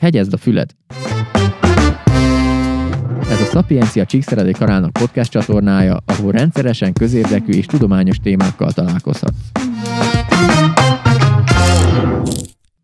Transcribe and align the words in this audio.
Hegyezd 0.00 0.32
a 0.32 0.36
füled! 0.36 0.70
Ez 3.30 3.40
a 3.40 3.44
Szapiencia 3.44 4.04
Csíkszeredé 4.04 4.50
Karának 4.50 4.92
podcast 4.92 5.30
csatornája, 5.30 5.96
ahol 6.04 6.32
rendszeresen 6.32 6.92
közérdekű 6.92 7.52
és 7.52 7.66
tudományos 7.66 8.16
témákkal 8.16 8.72
találkozhatsz. 8.72 9.50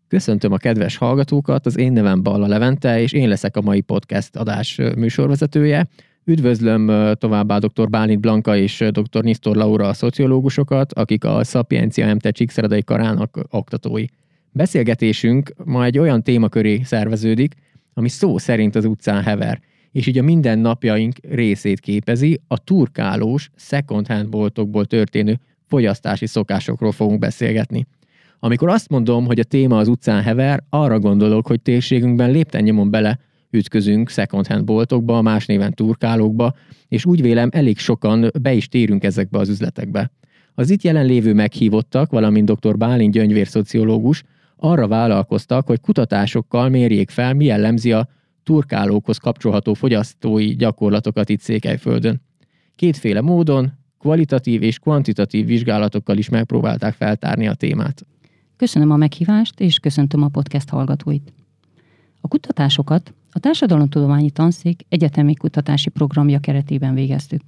Köszöntöm 0.07 0.51
a 0.51 0.57
kedves 0.57 0.97
hallgatókat, 0.97 1.65
az 1.65 1.77
én 1.77 1.91
nevem 1.91 2.23
Balla 2.23 2.47
Levente, 2.47 3.01
és 3.01 3.11
én 3.11 3.27
leszek 3.27 3.57
a 3.57 3.61
mai 3.61 3.81
podcast 3.81 4.35
adás 4.35 4.81
műsorvezetője. 4.97 5.87
Üdvözlöm 6.23 7.13
továbbá 7.13 7.57
dr. 7.57 7.89
Bálint 7.89 8.21
Blanka 8.21 8.57
és 8.57 8.83
dr. 8.91 9.23
Nisztor 9.23 9.55
Laura 9.55 9.87
a 9.87 9.93
szociológusokat, 9.93 10.93
akik 10.93 11.23
a 11.23 11.43
Szapiencia 11.43 12.13
MT 12.13 12.27
Csíkszeredei 12.27 12.83
Karának 12.83 13.39
oktatói. 13.49 14.05
Beszélgetésünk 14.57 15.53
ma 15.65 15.83
egy 15.83 15.97
olyan 15.97 16.23
témaköré 16.23 16.81
szerveződik, 16.83 17.55
ami 17.93 18.09
szó 18.09 18.37
szerint 18.37 18.75
az 18.75 18.85
utcán 18.85 19.23
hever, 19.23 19.59
és 19.91 20.07
így 20.07 20.17
a 20.17 20.23
mindennapjaink 20.23 21.15
részét 21.29 21.79
képezi, 21.79 22.39
a 22.47 22.57
turkálós, 22.57 23.49
second-hand 23.55 24.29
boltokból 24.29 24.85
történő 24.85 25.39
fogyasztási 25.67 26.25
szokásokról 26.25 26.91
fogunk 26.91 27.19
beszélgetni. 27.19 27.85
Amikor 28.39 28.69
azt 28.69 28.89
mondom, 28.89 29.25
hogy 29.25 29.39
a 29.39 29.43
téma 29.43 29.77
az 29.77 29.87
utcán 29.87 30.21
hever, 30.21 30.63
arra 30.69 30.99
gondolok, 30.99 31.47
hogy 31.47 31.61
térségünkben 31.61 32.31
lépten 32.31 32.63
nyomon 32.63 32.89
bele 32.89 33.19
ütközünk 33.49 34.09
second-hand 34.09 34.63
boltokba, 34.63 35.21
más 35.21 35.45
néven 35.45 35.73
turkálókba, 35.73 36.55
és 36.87 37.05
úgy 37.05 37.21
vélem 37.21 37.49
elég 37.51 37.77
sokan 37.77 38.31
be 38.41 38.53
is 38.53 38.67
térünk 38.67 39.03
ezekbe 39.03 39.39
az 39.39 39.49
üzletekbe. 39.49 40.11
Az 40.55 40.69
itt 40.69 40.81
jelenlévő 40.81 41.33
meghívottak, 41.33 42.11
valamint 42.11 42.51
dr. 42.51 42.77
Bálint 42.77 43.13
gyöngyvér 43.13 43.47
szociológus, 43.47 44.23
arra 44.57 44.87
vállalkoztak, 44.87 45.67
hogy 45.67 45.81
kutatásokkal 45.81 46.69
mérjék 46.69 47.09
fel, 47.09 47.33
mi 47.33 47.45
jellemzi 47.45 47.91
a 47.91 48.07
turkálókhoz 48.43 49.17
kapcsolható 49.17 49.73
fogyasztói 49.73 50.55
gyakorlatokat 50.55 51.29
itt 51.29 51.41
Székelyföldön. 51.41 52.21
Kétféle 52.75 53.21
módon, 53.21 53.71
kvalitatív 53.99 54.61
és 54.61 54.79
kvantitatív 54.79 55.45
vizsgálatokkal 55.45 56.17
is 56.17 56.29
megpróbálták 56.29 56.93
feltárni 56.93 57.47
a 57.47 57.53
témát. 57.53 58.05
Köszönöm 58.55 58.91
a 58.91 58.95
meghívást, 58.95 59.59
és 59.59 59.79
köszöntöm 59.79 60.23
a 60.23 60.27
podcast 60.27 60.69
hallgatóit. 60.69 61.33
A 62.21 62.27
kutatásokat 62.27 63.13
a 63.31 63.39
Társadalomtudományi 63.39 64.29
Tanszék 64.29 64.85
egyetemi 64.89 65.33
kutatási 65.33 65.89
programja 65.89 66.39
keretében 66.39 66.93
végeztük. 66.93 67.41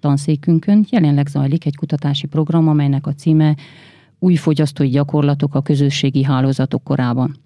Tanszékünkön 0.00 0.86
jelenleg 0.90 1.26
zajlik 1.26 1.66
egy 1.66 1.76
kutatási 1.76 2.26
program, 2.26 2.68
amelynek 2.68 3.06
a 3.06 3.14
címe 3.14 3.56
Új 4.24 4.34
fogyasztói 4.34 4.88
gyakorlatok 4.88 5.54
a 5.54 5.62
közösségi 5.62 6.22
hálózatok 6.22 6.84
korában. 6.84 7.36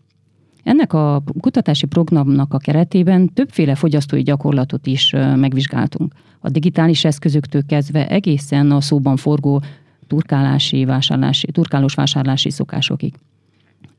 Ennek 0.62 0.92
a 0.92 1.22
kutatási 1.40 1.86
programnak 1.86 2.54
a 2.54 2.58
keretében 2.58 3.32
többféle 3.32 3.74
fogyasztói 3.74 4.22
gyakorlatot 4.22 4.86
is 4.86 5.14
megvizsgáltunk. 5.36 6.14
A 6.40 6.48
digitális 6.48 7.04
eszközöktől 7.04 7.62
kezdve 7.66 8.08
egészen 8.08 8.70
a 8.70 8.80
szóban 8.80 9.16
forgó 9.16 9.62
turkálási, 10.06 10.84
vásárlási, 10.84 11.46
turkálós 11.52 11.94
vásárlási 11.94 12.50
szokásokig. 12.50 13.14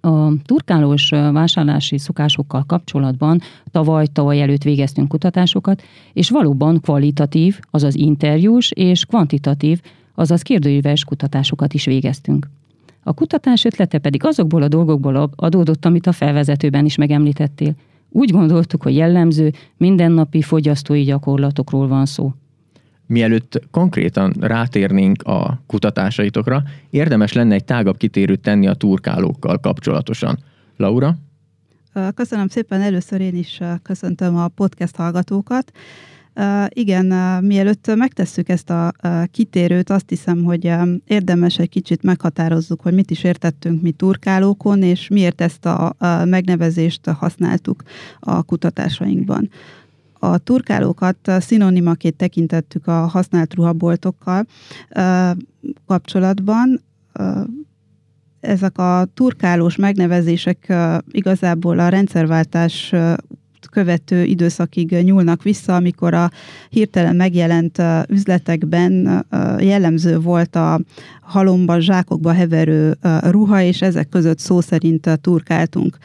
A 0.02 0.41
turkálós 0.45 1.09
vásárlási 1.09 1.97
szokásokkal 1.97 2.63
kapcsolatban 2.63 3.41
tavaly, 3.72 4.07
tavaly 4.07 4.41
előtt 4.41 4.63
végeztünk 4.63 5.07
kutatásokat, 5.07 5.81
és 6.13 6.30
valóban 6.30 6.80
kvalitatív, 6.81 7.59
azaz 7.72 7.95
interjús, 7.95 8.72
és 8.72 9.05
kvantitatív, 9.05 9.81
azaz 10.16 10.41
kérdőíves 10.41 11.03
kutatásokat 11.03 11.73
is 11.73 11.85
végeztünk. 11.85 12.47
A 13.03 13.14
kutatás 13.14 13.66
ötlete 13.66 13.97
pedig 13.97 14.25
azokból 14.25 14.61
a 14.61 14.67
dolgokból 14.67 15.31
adódott, 15.36 15.86
amit 15.86 16.08
a 16.08 16.11
felvezetőben 16.11 16.86
is 16.86 16.95
megemlítettél. 16.95 17.75
Úgy 18.09 18.31
gondoltuk, 18.31 18.83
hogy 18.83 18.95
jellemző, 18.95 19.52
mindennapi 19.78 20.41
fogyasztói 20.41 21.03
gyakorlatokról 21.03 21.88
van 21.88 22.06
szó. 22.06 22.33
Mielőtt 23.06 23.62
konkrétan 23.72 24.34
rátérnénk 24.40 25.23
a 25.23 25.62
kutatásaitokra, 25.68 26.63
érdemes 26.90 27.34
lenne 27.34 27.53
egy 27.53 27.66
tágabb 27.66 27.97
kitérőt 27.97 28.40
tenni 28.40 28.68
a 28.68 28.73
turkálókkal 28.73 29.59
kapcsolatosan. 29.59 30.40
Laura? 30.78 31.18
Köszönöm 32.16 32.47
szépen, 32.47 32.81
először 32.81 33.22
én 33.22 33.35
is 33.35 33.59
köszöntöm 33.81 34.38
a 34.38 34.47
podcast 34.47 34.96
hallgatókat. 34.96 35.72
Igen, 36.69 37.05
mielőtt 37.44 37.95
megtesszük 37.95 38.50
ezt 38.50 38.69
a 38.69 38.91
kitérőt, 39.31 39.89
azt 39.89 40.09
hiszem, 40.09 40.44
hogy 40.44 40.72
érdemes 41.05 41.59
egy 41.59 41.69
kicsit 41.69 42.03
meghatározzuk, 42.03 42.81
hogy 42.81 42.94
mit 42.94 43.11
is 43.11 43.23
értettünk 43.23 43.81
mi 43.81 43.91
turkálókon, 43.91 44.83
és 44.83 45.07
miért 45.07 45.41
ezt 45.41 45.66
a 45.66 45.95
megnevezést 46.25 47.05
használtuk 47.05 47.83
a 48.19 48.44
kutatásainkban. 48.44 49.49
A 50.13 50.38
turkálókat 50.38 51.31
szinonimaként 51.39 52.16
tekintettük 52.16 52.88
a 52.88 53.05
használt 53.07 53.53
ruhaboltokkal 53.53 54.45
kapcsolatban. 55.85 56.81
Ezek 58.39 58.78
a 58.78 59.07
turkálós 59.13 59.75
megnevezések 59.75 60.73
igazából 61.11 61.79
a 61.79 61.89
rendszerváltás 61.89 62.94
követő 63.69 64.24
időszakig 64.24 64.90
nyúlnak 64.90 65.44
vissza, 65.44 65.75
amikor 65.75 66.13
a 66.13 66.31
hirtelen 66.69 67.16
megjelent 67.16 67.81
üzletekben 68.07 69.25
jellemző 69.59 70.19
volt 70.19 70.56
a 70.56 70.80
halomba, 71.22 71.79
zsákokba 71.79 72.31
heverő 72.31 72.97
ruha, 73.22 73.62
és 73.62 73.81
ezek 73.81 74.09
között 74.09 74.40
szó 74.40 74.62
szerint 74.62 75.19
turkáltunk. 75.22 75.97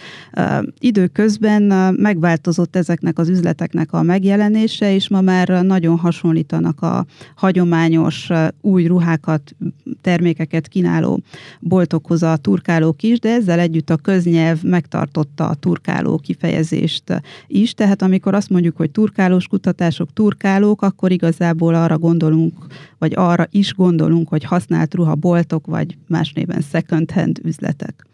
Időközben 0.79 1.95
megváltozott 1.95 2.77
ezeknek 2.77 3.19
az 3.19 3.29
üzleteknek 3.29 3.93
a 3.93 4.03
megjelenése, 4.03 4.95
és 4.95 5.09
ma 5.09 5.21
már 5.21 5.49
nagyon 5.49 5.99
hasonlítanak 5.99 6.83
a 6.83 7.07
hagyományos 7.35 8.31
új 8.61 8.87
ruhákat, 8.87 9.55
termékeket 10.01 10.69
kínáló 10.69 11.21
boltokhoz 11.61 12.23
a 12.23 12.37
turkálók 12.37 13.03
is, 13.03 13.19
de 13.19 13.29
ezzel 13.29 13.59
együtt 13.59 13.91
a 13.91 13.97
köznyelv 13.97 14.63
megtartotta 14.63 15.49
a 15.49 15.55
turkáló 15.55 16.17
kifejezést 16.17 17.23
is, 17.55 17.75
tehát 17.75 18.03
amikor 18.03 18.35
azt 18.35 18.51
mondjuk, 18.51 18.77
hogy 18.77 18.91
turkálós 18.91 19.47
kutatások, 19.47 20.13
turkálók, 20.13 20.83
akkor 20.83 21.13
igazából 21.13 21.75
arra 21.75 21.99
gondolunk, 21.99 22.67
vagy 22.99 23.13
arra 23.17 23.47
is 23.51 23.75
gondolunk, 23.75 24.29
hogy 24.29 24.45
használt 24.45 24.95
ruha 24.95 25.15
boltok, 25.15 25.67
vagy 25.67 25.97
más 26.09 26.33
néven 26.33 26.61
second 26.61 27.11
hand 27.11 27.41
üzletek. 27.43 28.07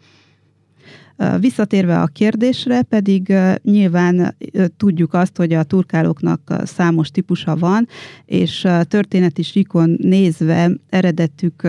Visszatérve 1.39 2.01
a 2.01 2.07
kérdésre, 2.07 2.81
pedig 2.81 3.33
nyilván 3.63 4.35
tudjuk 4.77 5.13
azt, 5.13 5.37
hogy 5.37 5.53
a 5.53 5.63
turkálóknak 5.63 6.53
számos 6.63 7.09
típusa 7.09 7.55
van, 7.55 7.87
és 8.25 8.67
történeti 8.83 9.41
síkon 9.41 9.95
nézve 10.01 10.71
eredetük 10.89 11.67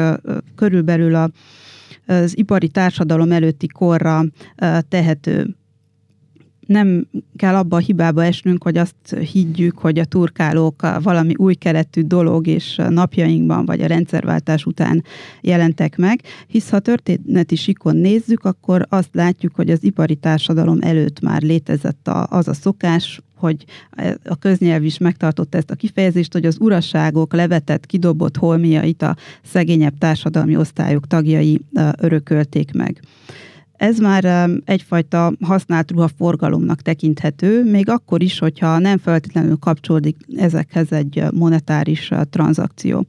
körülbelül 0.54 1.30
az 2.06 2.38
ipari 2.38 2.68
társadalom 2.68 3.32
előtti 3.32 3.66
korra 3.66 4.24
tehető 4.88 5.56
nem 6.66 7.06
kell 7.36 7.54
abba 7.54 7.76
a 7.76 7.80
hibába 7.80 8.24
esnünk, 8.24 8.62
hogy 8.62 8.76
azt 8.76 9.16
higgyük, 9.32 9.78
hogy 9.78 9.98
a 9.98 10.04
turkálók 10.04 10.86
valami 11.02 11.34
új 11.36 11.54
keletű 11.54 12.02
dolog, 12.02 12.46
és 12.46 12.80
napjainkban 12.88 13.64
vagy 13.64 13.80
a 13.80 13.86
rendszerváltás 13.86 14.64
után 14.64 15.04
jelentek 15.40 15.96
meg, 15.96 16.20
hisz 16.46 16.70
ha 16.70 16.78
történeti 16.78 17.56
sikon 17.56 17.96
nézzük, 17.96 18.44
akkor 18.44 18.86
azt 18.88 19.10
látjuk, 19.12 19.54
hogy 19.54 19.70
az 19.70 19.84
ipari 19.84 20.14
társadalom 20.14 20.78
előtt 20.80 21.20
már 21.20 21.42
létezett 21.42 22.08
a, 22.08 22.26
az 22.30 22.48
a 22.48 22.54
szokás, 22.54 23.20
hogy 23.42 23.64
a 24.24 24.36
köznyelv 24.36 24.84
is 24.84 24.98
megtartotta 24.98 25.56
ezt 25.56 25.70
a 25.70 25.74
kifejezést, 25.74 26.32
hogy 26.32 26.46
az 26.46 26.56
uraságok 26.60 27.32
levetett, 27.32 27.86
kidobott 27.86 28.36
holmiait 28.36 29.02
a 29.02 29.16
szegényebb 29.42 29.98
társadalmi 29.98 30.56
osztályok 30.56 31.06
tagjai 31.06 31.60
örökölték 31.98 32.72
meg. 32.72 33.00
Ez 33.76 33.98
már 33.98 34.50
egyfajta 34.64 35.32
használt 35.40 35.90
ruha 35.90 36.08
forgalomnak 36.16 36.80
tekinthető, 36.80 37.64
még 37.70 37.88
akkor 37.88 38.22
is, 38.22 38.38
hogyha 38.38 38.78
nem 38.78 38.98
feltétlenül 38.98 39.56
kapcsolódik 39.56 40.16
ezekhez 40.36 40.92
egy 40.92 41.24
monetáris 41.32 42.10
tranzakció 42.30 43.06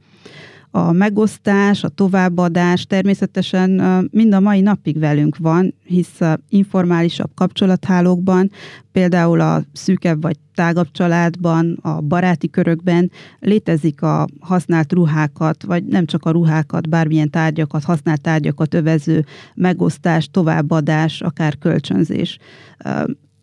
a 0.76 0.92
megosztás, 0.92 1.84
a 1.84 1.88
továbbadás 1.88 2.86
természetesen 2.86 3.70
mind 4.10 4.34
a 4.34 4.40
mai 4.40 4.60
napig 4.60 4.98
velünk 4.98 5.36
van, 5.36 5.74
hisz 5.84 6.18
informálisabb 6.48 7.30
kapcsolathálókban, 7.34 8.50
például 8.92 9.40
a 9.40 9.62
szűkebb 9.72 10.22
vagy 10.22 10.36
tágabb 10.54 10.88
családban, 10.92 11.78
a 11.82 12.00
baráti 12.00 12.50
körökben 12.50 13.10
létezik 13.40 14.02
a 14.02 14.26
használt 14.40 14.92
ruhákat, 14.92 15.62
vagy 15.62 15.84
nem 15.84 16.06
csak 16.06 16.24
a 16.24 16.30
ruhákat, 16.30 16.88
bármilyen 16.88 17.30
tárgyakat, 17.30 17.84
használt 17.84 18.20
tárgyakat 18.20 18.74
övező 18.74 19.24
megosztás, 19.54 20.28
továbbadás, 20.30 21.20
akár 21.20 21.58
kölcsönzés. 21.58 22.38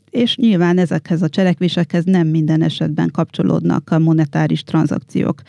És 0.09 0.35
nyilván 0.35 0.77
ezekhez 0.77 1.21
a 1.21 1.29
cselekvésekhez 1.29 2.03
nem 2.03 2.27
minden 2.27 2.61
esetben 2.61 3.09
kapcsolódnak 3.11 3.89
a 3.91 3.99
monetáris 3.99 4.63
tranzakciók 4.63 5.41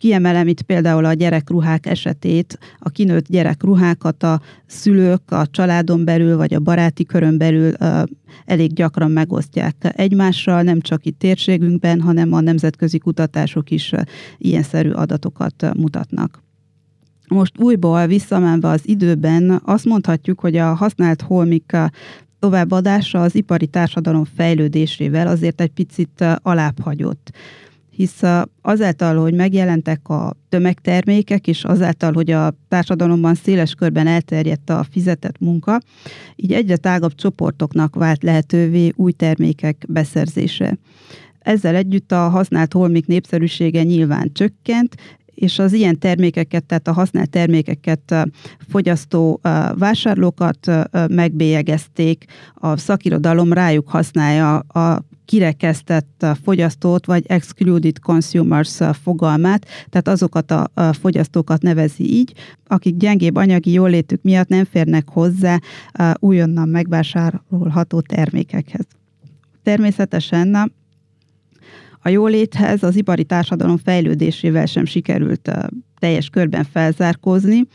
Kiemelem 0.00 0.48
itt 0.48 0.62
például 0.62 1.04
a 1.04 1.12
gyerekruhák 1.12 1.86
esetét, 1.86 2.58
a 2.78 2.88
kinőtt 2.88 3.28
gyerekruhákat 3.28 4.22
a 4.22 4.40
szülők 4.66 5.30
a 5.30 5.46
családon 5.46 6.04
belül 6.04 6.36
vagy 6.36 6.54
a 6.54 6.60
baráti 6.60 7.04
körön 7.04 7.38
belül 7.38 7.72
elég 8.44 8.72
gyakran 8.72 9.10
megosztják 9.10 9.74
egymással, 9.96 10.62
nem 10.62 10.80
csak 10.80 11.04
itt 11.04 11.18
térségünkben, 11.18 12.00
hanem 12.00 12.32
a 12.32 12.40
nemzetközi 12.40 12.98
kutatások 12.98 13.70
is 13.70 13.92
ilyenszerű 14.38 14.90
adatokat 14.90 15.74
mutatnak. 15.76 16.42
Most 17.28 17.58
újból 17.58 18.06
visszamenve 18.06 18.68
az 18.68 18.88
időben 18.88 19.60
azt 19.64 19.84
mondhatjuk, 19.84 20.40
hogy 20.40 20.56
a 20.56 20.74
használt 20.74 21.22
holmik 21.22 21.76
továbbadása 22.38 23.22
az 23.22 23.34
ipari 23.34 23.66
társadalom 23.66 24.24
fejlődésével 24.24 25.26
azért 25.26 25.60
egy 25.60 25.72
picit 25.72 26.24
alább 26.42 26.80
hagyott 26.80 27.32
hisz 28.00 28.22
azáltal, 28.62 29.16
hogy 29.16 29.34
megjelentek 29.34 30.08
a 30.08 30.36
tömegtermékek, 30.48 31.46
és 31.46 31.64
azáltal, 31.64 32.12
hogy 32.12 32.30
a 32.30 32.54
társadalomban 32.68 33.34
széles 33.34 33.74
körben 33.74 34.06
elterjedt 34.06 34.70
a 34.70 34.86
fizetett 34.90 35.38
munka, 35.38 35.80
így 36.36 36.52
egyre 36.52 36.76
tágabb 36.76 37.14
csoportoknak 37.14 37.94
vált 37.94 38.22
lehetővé 38.22 38.92
új 38.96 39.12
termékek 39.12 39.84
beszerzése. 39.88 40.78
Ezzel 41.38 41.74
együtt 41.74 42.12
a 42.12 42.28
használt 42.28 42.72
holmik 42.72 43.06
népszerűsége 43.06 43.82
nyilván 43.82 44.30
csökkent, 44.32 44.94
és 45.34 45.58
az 45.58 45.72
ilyen 45.72 45.98
termékeket, 45.98 46.64
tehát 46.64 46.88
a 46.88 46.92
használt 46.92 47.30
termékeket 47.30 48.14
fogyasztó 48.68 49.40
vásárlókat 49.74 50.70
megbélyegezték, 51.08 52.24
a 52.54 52.76
szakirodalom 52.76 53.52
rájuk 53.52 53.88
használja 53.88 54.58
a 54.58 55.02
kirekesztett 55.30 56.26
fogyasztót, 56.42 57.06
vagy 57.06 57.24
excluded 57.26 57.98
consumers 57.98 58.78
fogalmát, 59.02 59.66
tehát 59.88 60.08
azokat 60.08 60.50
a 60.50 60.92
fogyasztókat 60.92 61.62
nevezi 61.62 62.12
így, 62.14 62.32
akik 62.66 62.96
gyengébb 62.96 63.36
anyagi 63.36 63.72
jólétük 63.72 64.22
miatt 64.22 64.48
nem 64.48 64.64
férnek 64.64 65.08
hozzá 65.08 65.58
újonnan 66.18 66.68
megvásárolható 66.68 68.00
termékekhez. 68.00 68.86
Természetesen 69.62 70.72
a 72.02 72.08
jóléthez 72.08 72.82
az 72.82 72.96
ipari 72.96 73.24
társadalom 73.24 73.76
fejlődésével 73.76 74.66
sem 74.66 74.84
sikerült 74.84 75.50
teljes 75.98 76.28
körben 76.28 76.64
felzárkózni, 76.64 77.66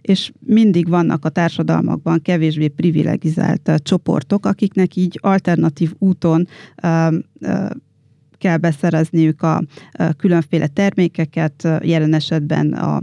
és 0.00 0.32
mindig 0.46 0.88
vannak 0.88 1.24
a 1.24 1.28
társadalmakban 1.28 2.22
kevésbé 2.22 2.68
privilegizált 2.68 3.72
csoportok, 3.82 4.46
akiknek 4.46 4.96
így 4.96 5.18
alternatív 5.22 5.92
úton 5.98 6.46
kell 8.40 8.56
beszerezniük 8.56 9.42
a, 9.42 9.62
különféle 10.16 10.66
termékeket, 10.66 11.68
jelen 11.82 12.14
esetben 12.14 12.72
a, 12.72 13.00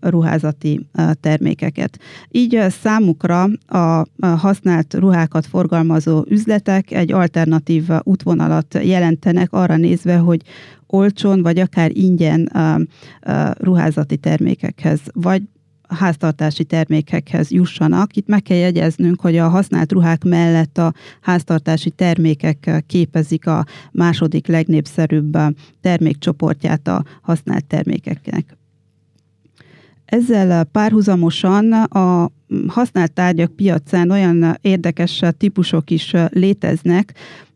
ruházati 0.00 0.86
termékeket. 1.20 1.98
Így 2.30 2.64
számukra 2.68 3.48
a 3.66 4.06
használt 4.20 4.94
ruhákat 4.94 5.46
forgalmazó 5.46 6.24
üzletek 6.28 6.90
egy 6.90 7.12
alternatív 7.12 7.88
útvonalat 8.02 8.78
jelentenek 8.82 9.52
arra 9.52 9.76
nézve, 9.76 10.16
hogy 10.16 10.42
olcsón 10.86 11.42
vagy 11.42 11.58
akár 11.58 11.90
ingyen 11.96 12.50
ruházati 13.58 14.16
termékekhez, 14.16 15.00
vagy 15.12 15.42
háztartási 15.94 16.64
termékekhez 16.64 17.50
jussanak. 17.50 18.16
Itt 18.16 18.26
meg 18.26 18.42
kell 18.42 18.56
jegyeznünk, 18.56 19.20
hogy 19.20 19.36
a 19.36 19.48
használt 19.48 19.92
ruhák 19.92 20.24
mellett 20.24 20.78
a 20.78 20.92
háztartási 21.20 21.90
termékek 21.90 22.84
képezik 22.86 23.46
a 23.46 23.64
második 23.92 24.46
legnépszerűbb 24.46 25.38
termékcsoportját 25.80 26.88
a 26.88 27.04
használt 27.22 27.64
termékeknek. 27.64 28.56
Ezzel 30.04 30.64
párhuzamosan 30.64 31.72
a 31.72 32.30
használt 32.66 33.12
tárgyak 33.12 33.56
piacán 33.56 34.10
olyan 34.10 34.58
érdekes 34.60 35.22
típusok 35.38 35.90
is 35.90 36.12
léteznek, 36.28 37.14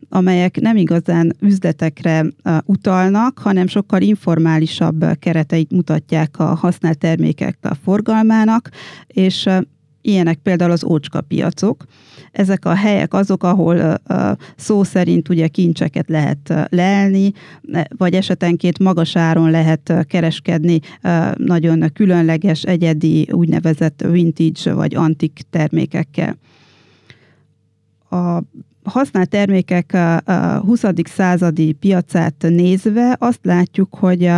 amelyek 0.08 0.60
nem 0.60 0.76
igazán 0.76 1.36
üzletekre 1.40 2.26
utalnak, 2.64 3.38
hanem 3.38 3.66
sokkal 3.66 4.00
informálisabb 4.00 5.04
kereteit 5.18 5.70
mutatják 5.70 6.38
a 6.38 6.44
használt 6.44 6.98
termékek 6.98 7.58
a 7.62 7.74
forgalmának, 7.74 8.70
és 9.06 9.48
ilyenek 10.06 10.38
például 10.38 10.70
az 10.70 10.84
ócska 10.84 11.20
piacok. 11.20 11.84
Ezek 12.32 12.64
a 12.64 12.74
helyek 12.74 13.14
azok, 13.14 13.42
ahol 13.42 14.00
szó 14.56 14.82
szerint 14.82 15.28
ugye 15.28 15.48
kincseket 15.48 16.08
lehet 16.08 16.54
leelni, 16.68 17.32
vagy 17.96 18.14
esetenként 18.14 18.78
magas 18.78 19.16
áron 19.16 19.50
lehet 19.50 20.06
kereskedni 20.08 20.80
nagyon 21.36 21.90
különleges, 21.92 22.62
egyedi, 22.62 23.28
úgynevezett 23.32 24.04
vintage 24.10 24.72
vagy 24.74 24.94
antik 24.94 25.40
termékekkel. 25.50 26.36
A 28.10 28.42
használt 28.84 29.28
termékek 29.28 29.96
20. 30.60 30.82
századi 31.04 31.72
piacát 31.72 32.34
nézve 32.48 33.16
azt 33.18 33.40
látjuk, 33.42 33.94
hogy 33.94 34.30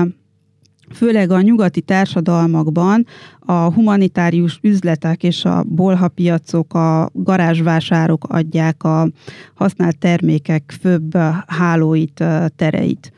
főleg 0.90 1.30
a 1.30 1.40
nyugati 1.40 1.80
társadalmakban 1.80 3.06
a 3.40 3.72
humanitárius 3.72 4.58
üzletek 4.62 5.22
és 5.22 5.44
a 5.44 5.64
bolhapiacok, 5.66 6.74
a 6.74 7.10
garázsvásárok 7.12 8.24
adják 8.28 8.84
a 8.84 9.08
használt 9.54 9.98
termékek 9.98 10.74
főbb 10.80 11.16
hálóit, 11.46 12.24
tereit. 12.56 13.12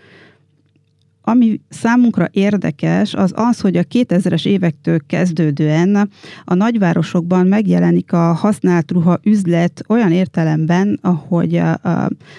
Ami 1.31 1.61
számunkra 1.69 2.29
érdekes, 2.31 3.15
az 3.15 3.32
az, 3.35 3.61
hogy 3.61 3.77
a 3.77 3.82
2000-es 3.82 4.47
évektől 4.47 4.99
kezdődően 5.06 6.11
a 6.44 6.55
nagyvárosokban 6.55 7.47
megjelenik 7.47 8.12
a 8.12 8.32
használt 8.32 8.91
ruha 8.91 9.19
üzlet 9.23 9.85
olyan 9.88 10.12
értelemben, 10.12 10.99
ahogy 11.03 11.62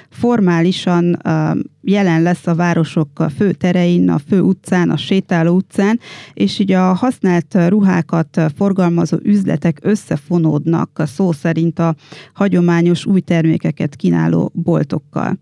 formálisan 0.10 1.22
jelen 1.82 2.22
lesz 2.22 2.48
a 2.48 2.56
városok 2.56 3.20
a 3.20 3.30
fő 3.30 3.52
terein, 3.52 4.10
a 4.10 4.20
fő 4.28 4.42
utcán, 4.42 4.90
a 4.90 4.98
sétáló 4.98 5.56
utcán, 5.56 6.00
és 6.34 6.60
így 6.60 6.72
a 6.72 6.94
használt 6.94 7.58
ruhákat 7.68 8.42
forgalmazó 8.56 9.18
üzletek 9.24 9.80
összefonódnak 9.82 11.04
szó 11.06 11.32
szerint 11.32 11.80
a 11.80 11.96
hagyományos 12.34 13.06
új 13.06 13.20
termékeket 13.20 13.96
kínáló 13.96 14.52
boltokkal. 14.54 15.38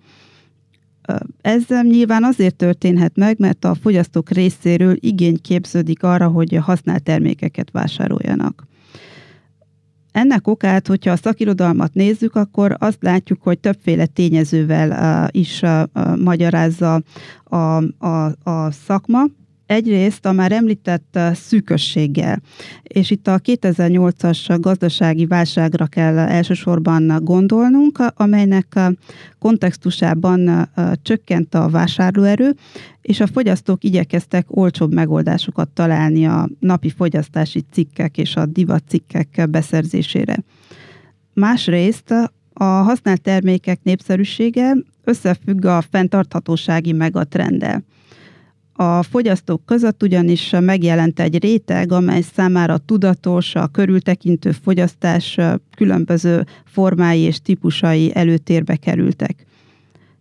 Ez 1.42 1.64
nyilván 1.82 2.24
azért 2.24 2.56
történhet 2.56 3.16
meg, 3.16 3.40
mert 3.40 3.66
a 3.66 3.76
fogyasztók 3.76 4.30
részéről 4.30 4.96
igény 5.00 5.42
képződik 5.42 6.04
arra, 6.04 6.28
hogy 6.28 6.56
használt 6.56 7.04
termékeket 7.04 7.72
vásároljanak. 7.72 8.68
Ennek 10.12 10.48
okát, 10.48 10.88
hogyha 10.88 11.12
a 11.12 11.16
szakirodalmat 11.16 11.94
nézzük, 11.94 12.36
akkor 12.36 12.76
azt 12.80 12.98
látjuk, 13.02 13.42
hogy 13.42 13.60
többféle 13.60 14.06
tényezővel 14.06 15.28
is 15.32 15.62
magyarázza 16.18 17.02
a, 17.44 17.56
a, 18.08 18.26
a 18.44 18.72
szakma. 18.72 19.24
Egyrészt 19.70 20.26
a 20.26 20.32
már 20.32 20.52
említett 20.52 21.20
szűkösséggel, 21.34 22.42
és 22.84 23.12
itt 23.12 23.28
a 23.28 23.40
2008-as 23.40 24.58
gazdasági 24.60 25.26
válságra 25.26 25.86
kell 25.86 26.18
elsősorban 26.18 27.20
gondolnunk, 27.22 28.04
amelynek 28.16 28.80
kontextusában 29.40 30.70
csökkent 31.02 31.56
a 31.56 31.70
vásárlóerő, 31.70 32.56
és 33.02 33.20
a 33.20 33.28
fogyasztók 33.28 33.84
igyekeztek 33.84 34.46
olcsóbb 34.48 34.94
megoldásokat 34.94 35.70
találni 35.70 36.26
a 36.26 36.50
napi 36.60 36.90
fogyasztási 36.90 37.64
cikkek 37.72 38.18
és 38.18 38.36
a 38.36 38.46
divat 38.46 38.84
cikkek 38.88 39.48
beszerzésére. 39.50 40.38
Másrészt 41.34 42.14
a 42.54 42.64
használt 42.64 43.22
termékek 43.22 43.80
népszerűsége 43.84 44.76
összefügg 45.04 45.66
a 45.66 45.82
fenntarthatósági 45.92 46.92
megatrenddel. 46.92 47.84
A 48.82 49.04
fogyasztók 49.04 49.66
között 49.66 50.04
ugyanis 50.04 50.56
megjelent 50.60 51.20
egy 51.20 51.44
réteg, 51.44 51.92
amely 51.92 52.22
számára 52.22 52.78
tudatos, 52.78 53.56
a 53.56 53.68
körültekintő 53.68 54.52
fogyasztás 54.52 55.38
különböző 55.76 56.46
formái 56.66 57.20
és 57.20 57.42
típusai 57.42 58.16
előtérbe 58.16 58.76
kerültek. 58.76 59.46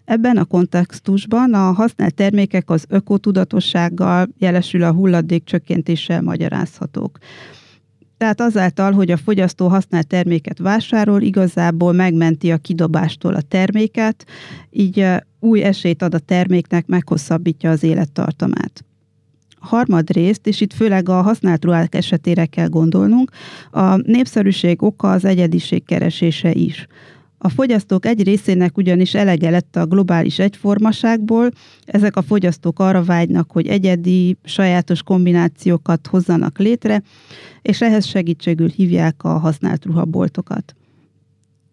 Ebben 0.04 0.36
a 0.36 0.44
kontextusban 0.44 1.54
a 1.54 1.72
használt 1.72 2.14
termékek 2.14 2.70
az 2.70 2.84
ökotudatossággal, 2.88 4.28
jelesül 4.38 4.82
a 4.82 4.92
hulladék 4.92 5.44
csökkentéssel 5.44 6.22
magyarázhatók. 6.22 7.18
Tehát 8.16 8.40
azáltal, 8.40 8.92
hogy 8.92 9.10
a 9.10 9.16
fogyasztó 9.16 9.68
használt 9.68 10.06
terméket 10.06 10.58
vásárol, 10.58 11.22
igazából 11.22 11.92
megmenti 11.92 12.50
a 12.50 12.56
kidobástól 12.56 13.34
a 13.34 13.40
terméket, 13.40 14.24
így 14.70 15.06
új 15.40 15.62
esélyt 15.62 16.02
ad 16.02 16.14
a 16.14 16.18
terméknek, 16.18 16.86
meghosszabbítja 16.86 17.70
az 17.70 17.82
élettartamát. 17.82 18.84
Harmadrészt, 19.58 20.46
és 20.46 20.60
itt 20.60 20.72
főleg 20.72 21.08
a 21.08 21.22
használt 21.22 21.64
ruhák 21.64 21.94
esetére 21.94 22.46
kell 22.46 22.68
gondolnunk, 22.68 23.30
a 23.70 23.96
népszerűség 23.96 24.82
oka 24.82 25.10
az 25.10 25.24
egyediség 25.24 25.84
keresése 25.84 26.52
is. 26.52 26.86
A 27.40 27.48
fogyasztók 27.48 28.06
egy 28.06 28.22
részének 28.22 28.76
ugyanis 28.76 29.14
elege 29.14 29.50
lett 29.50 29.76
a 29.76 29.86
globális 29.86 30.38
egyformaságból, 30.38 31.50
ezek 31.84 32.16
a 32.16 32.22
fogyasztók 32.22 32.78
arra 32.78 33.02
vágynak, 33.02 33.50
hogy 33.50 33.66
egyedi, 33.66 34.36
sajátos 34.44 35.02
kombinációkat 35.02 36.06
hozzanak 36.06 36.58
létre, 36.58 37.02
és 37.62 37.80
ehhez 37.80 38.06
segítségül 38.06 38.68
hívják 38.68 39.24
a 39.24 39.38
használt 39.38 39.84
ruhaboltokat. 39.84 40.77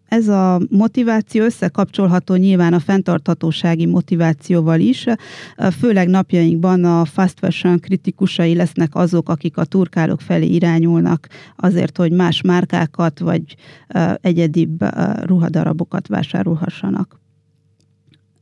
Ez 0.08 0.28
a 0.28 0.60
motiváció 0.70 1.44
összekapcsolható 1.44 2.34
nyilván 2.34 2.72
a 2.72 2.78
fenntarthatósági 2.78 3.86
motivációval 3.86 4.80
is, 4.80 5.06
főleg 5.78 6.08
napjainkban 6.08 6.84
a 6.84 7.04
fast 7.04 7.38
fashion 7.38 7.80
kritikusai 7.80 8.54
lesznek 8.54 8.94
azok, 8.94 9.28
akik 9.28 9.56
a 9.56 9.64
turkálok 9.64 10.20
felé 10.20 10.46
irányulnak 10.46 11.28
azért, 11.56 11.96
hogy 11.96 12.12
más 12.12 12.40
márkákat 12.40 13.18
vagy 13.18 13.56
egyedibb 14.20 14.84
ruhadarabokat 15.22 16.06
vásárolhassanak. 16.06 17.20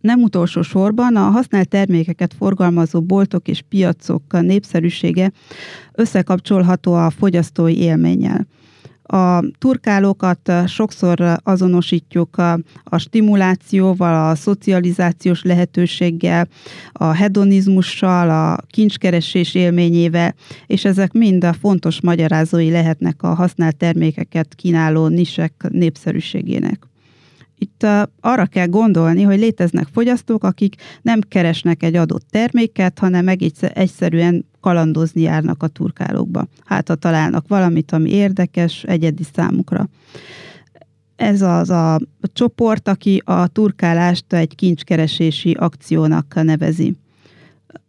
Nem 0.00 0.22
utolsó 0.22 0.62
sorban 0.62 1.16
a 1.16 1.20
használt 1.20 1.68
termékeket 1.68 2.34
forgalmazó 2.38 3.02
boltok 3.02 3.48
és 3.48 3.62
piacok 3.68 4.40
népszerűsége 4.40 5.32
összekapcsolható 5.92 6.92
a 6.94 7.10
fogyasztói 7.10 7.78
élménnyel. 7.78 8.46
A 9.06 9.40
turkálókat 9.58 10.52
sokszor 10.66 11.40
azonosítjuk 11.42 12.36
a, 12.36 12.58
a 12.84 12.98
stimulációval, 12.98 14.30
a 14.30 14.34
szocializációs 14.34 15.42
lehetőséggel, 15.42 16.48
a 16.92 17.04
hedonizmussal, 17.04 18.30
a 18.30 18.58
kincskeresés 18.68 19.54
élményével, 19.54 20.34
és 20.66 20.84
ezek 20.84 21.12
mind 21.12 21.44
a 21.44 21.52
fontos 21.52 22.00
magyarázói 22.00 22.70
lehetnek 22.70 23.22
a 23.22 23.34
használt 23.34 23.76
termékeket 23.76 24.54
kínáló 24.54 25.06
nisek 25.06 25.66
népszerűségének. 25.68 26.93
Itt 27.64 27.86
arra 28.20 28.46
kell 28.46 28.66
gondolni, 28.66 29.22
hogy 29.22 29.38
léteznek 29.38 29.86
fogyasztók, 29.92 30.44
akik 30.44 30.74
nem 31.02 31.20
keresnek 31.20 31.82
egy 31.82 31.96
adott 31.96 32.26
terméket, 32.30 32.98
hanem 32.98 33.24
meg 33.24 33.42
egyszerűen 33.60 34.44
kalandozni 34.60 35.20
járnak 35.20 35.62
a 35.62 35.66
turkálókba. 35.66 36.46
Hát, 36.64 36.88
ha 36.88 36.94
találnak 36.94 37.48
valamit, 37.48 37.92
ami 37.92 38.10
érdekes, 38.10 38.82
egyedi 38.82 39.22
számukra. 39.34 39.88
Ez 41.16 41.42
az 41.42 41.70
a 41.70 42.00
csoport, 42.32 42.88
aki 42.88 43.22
a 43.24 43.46
turkálást 43.46 44.32
egy 44.32 44.54
kincskeresési 44.54 45.52
akciónak 45.52 46.34
nevezi. 46.42 46.96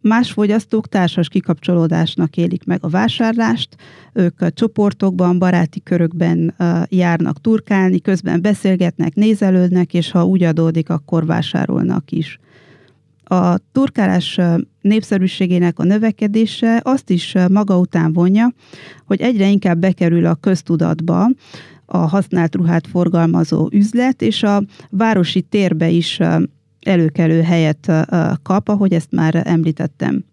Más 0.00 0.32
fogyasztók 0.32 0.88
társas 0.88 1.28
kikapcsolódásnak 1.28 2.36
élik 2.36 2.64
meg 2.64 2.78
a 2.82 2.88
vásárlást, 2.88 3.76
ők 4.12 4.40
a 4.40 4.50
csoportokban, 4.50 5.38
baráti 5.38 5.82
körökben 5.82 6.54
járnak 6.88 7.40
turkálni, 7.40 8.00
közben 8.00 8.42
beszélgetnek, 8.42 9.14
nézelődnek, 9.14 9.94
és 9.94 10.10
ha 10.10 10.24
úgy 10.24 10.42
adódik, 10.42 10.90
akkor 10.90 11.26
vásárolnak 11.26 12.10
is. 12.10 12.38
A 13.24 13.56
turkálás 13.72 14.38
népszerűségének 14.80 15.78
a 15.78 15.84
növekedése 15.84 16.80
azt 16.84 17.10
is 17.10 17.34
maga 17.48 17.78
után 17.78 18.12
vonja, 18.12 18.52
hogy 19.04 19.20
egyre 19.20 19.48
inkább 19.48 19.78
bekerül 19.78 20.26
a 20.26 20.34
köztudatba 20.34 21.28
a 21.86 21.96
használt 21.96 22.54
ruhát 22.54 22.86
forgalmazó 22.86 23.68
üzlet, 23.72 24.22
és 24.22 24.42
a 24.42 24.62
városi 24.90 25.40
térbe 25.40 25.88
is 25.88 26.20
előkelő 26.86 27.42
helyet 27.42 27.92
kap, 28.42 28.68
ahogy 28.68 28.92
ezt 28.92 29.12
már 29.12 29.42
említettem. 29.44 30.24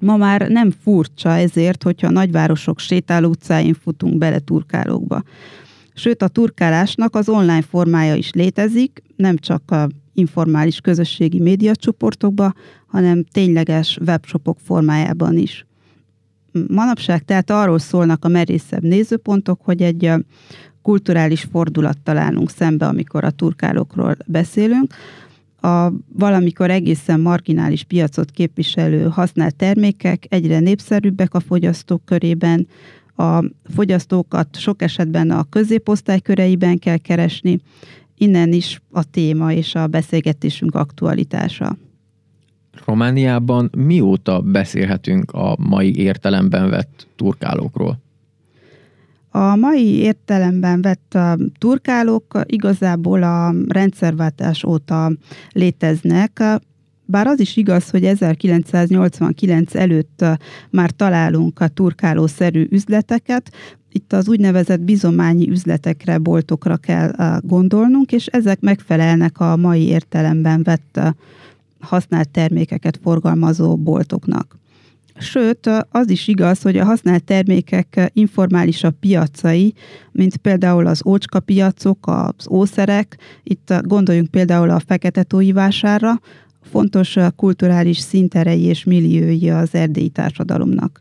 Ma 0.00 0.16
már 0.16 0.48
nem 0.48 0.70
furcsa 0.70 1.28
ezért, 1.28 1.82
hogyha 1.82 2.06
a 2.06 2.10
nagyvárosok 2.10 2.78
sétáló 2.78 3.28
utcáin 3.28 3.74
futunk 3.74 4.18
bele 4.18 4.38
turkálókba. 4.38 5.22
Sőt, 5.94 6.22
a 6.22 6.28
turkálásnak 6.28 7.14
az 7.14 7.28
online 7.28 7.62
formája 7.62 8.14
is 8.14 8.32
létezik, 8.32 9.02
nem 9.16 9.36
csak 9.36 9.70
a 9.70 9.88
informális 10.14 10.80
közösségi 10.80 11.40
médiacsoportokba, 11.40 12.52
hanem 12.86 13.24
tényleges 13.24 13.98
webshopok 14.06 14.58
formájában 14.64 15.36
is. 15.36 15.66
Manapság 16.68 17.24
tehát 17.24 17.50
arról 17.50 17.78
szólnak 17.78 18.24
a 18.24 18.28
merészebb 18.28 18.82
nézőpontok, 18.82 19.60
hogy 19.62 19.82
egy 19.82 20.12
kulturális 20.82 21.42
fordulat 21.42 21.98
találunk 22.02 22.50
szembe, 22.50 22.86
amikor 22.86 23.24
a 23.24 23.30
turkálókról 23.30 24.16
beszélünk, 24.26 24.94
a 25.60 25.92
valamikor 26.12 26.70
egészen 26.70 27.20
marginális 27.20 27.84
piacot 27.84 28.30
képviselő 28.30 29.08
használt 29.08 29.56
termékek 29.56 30.26
egyre 30.28 30.58
népszerűbbek 30.58 31.34
a 31.34 31.40
fogyasztók 31.40 32.04
körében, 32.04 32.66
a 33.16 33.44
fogyasztókat 33.74 34.56
sok 34.56 34.82
esetben 34.82 35.30
a 35.30 35.44
középosztály 35.50 36.20
köreiben 36.20 36.78
kell 36.78 36.96
keresni, 36.96 37.58
innen 38.16 38.52
is 38.52 38.82
a 38.90 39.10
téma 39.10 39.52
és 39.52 39.74
a 39.74 39.86
beszélgetésünk 39.86 40.74
aktualitása. 40.74 41.76
Romániában 42.84 43.70
mióta 43.76 44.40
beszélhetünk 44.40 45.30
a 45.30 45.56
mai 45.58 45.96
értelemben 45.96 46.70
vett 46.70 47.06
turkálókról? 47.16 47.98
A 49.30 49.56
mai 49.56 49.94
értelemben 49.94 50.82
vett 50.82 51.18
turkálók 51.58 52.40
igazából 52.44 53.22
a 53.22 53.54
rendszerváltás 53.68 54.64
óta 54.64 55.12
léteznek, 55.52 56.42
bár 57.04 57.26
az 57.26 57.40
is 57.40 57.56
igaz, 57.56 57.90
hogy 57.90 58.04
1989 58.04 59.74
előtt 59.74 60.24
már 60.70 60.90
találunk 60.90 61.60
a 61.60 61.68
turkálószerű 61.68 62.66
üzleteket, 62.70 63.50
itt 63.92 64.12
az 64.12 64.28
úgynevezett 64.28 64.80
bizományi 64.80 65.48
üzletekre, 65.50 66.18
boltokra 66.18 66.76
kell 66.76 67.40
gondolnunk, 67.40 68.12
és 68.12 68.26
ezek 68.26 68.60
megfelelnek 68.60 69.40
a 69.40 69.56
mai 69.56 69.86
értelemben 69.86 70.62
vett 70.62 71.00
használt 71.80 72.28
termékeket 72.28 72.98
forgalmazó 73.02 73.76
boltoknak. 73.76 74.56
Sőt, 75.18 75.70
az 75.90 76.10
is 76.10 76.28
igaz, 76.28 76.62
hogy 76.62 76.76
a 76.76 76.84
használt 76.84 77.24
termékek 77.24 78.10
informálisabb 78.12 78.94
piacai, 79.00 79.74
mint 80.12 80.36
például 80.36 80.86
az 80.86 81.02
ócska 81.06 81.40
piacok, 81.40 82.06
az 82.06 82.48
ószerek, 82.50 83.18
itt 83.42 83.74
gondoljunk 83.82 84.30
például 84.30 84.70
a 84.70 84.80
fekete 84.86 85.22
tói 85.22 85.52
vásárra, 85.52 86.20
fontos 86.62 87.16
kulturális 87.36 87.98
szinterei 87.98 88.62
és 88.62 88.84
milliói 88.84 89.50
az 89.50 89.74
erdélyi 89.74 90.08
társadalomnak. 90.08 91.00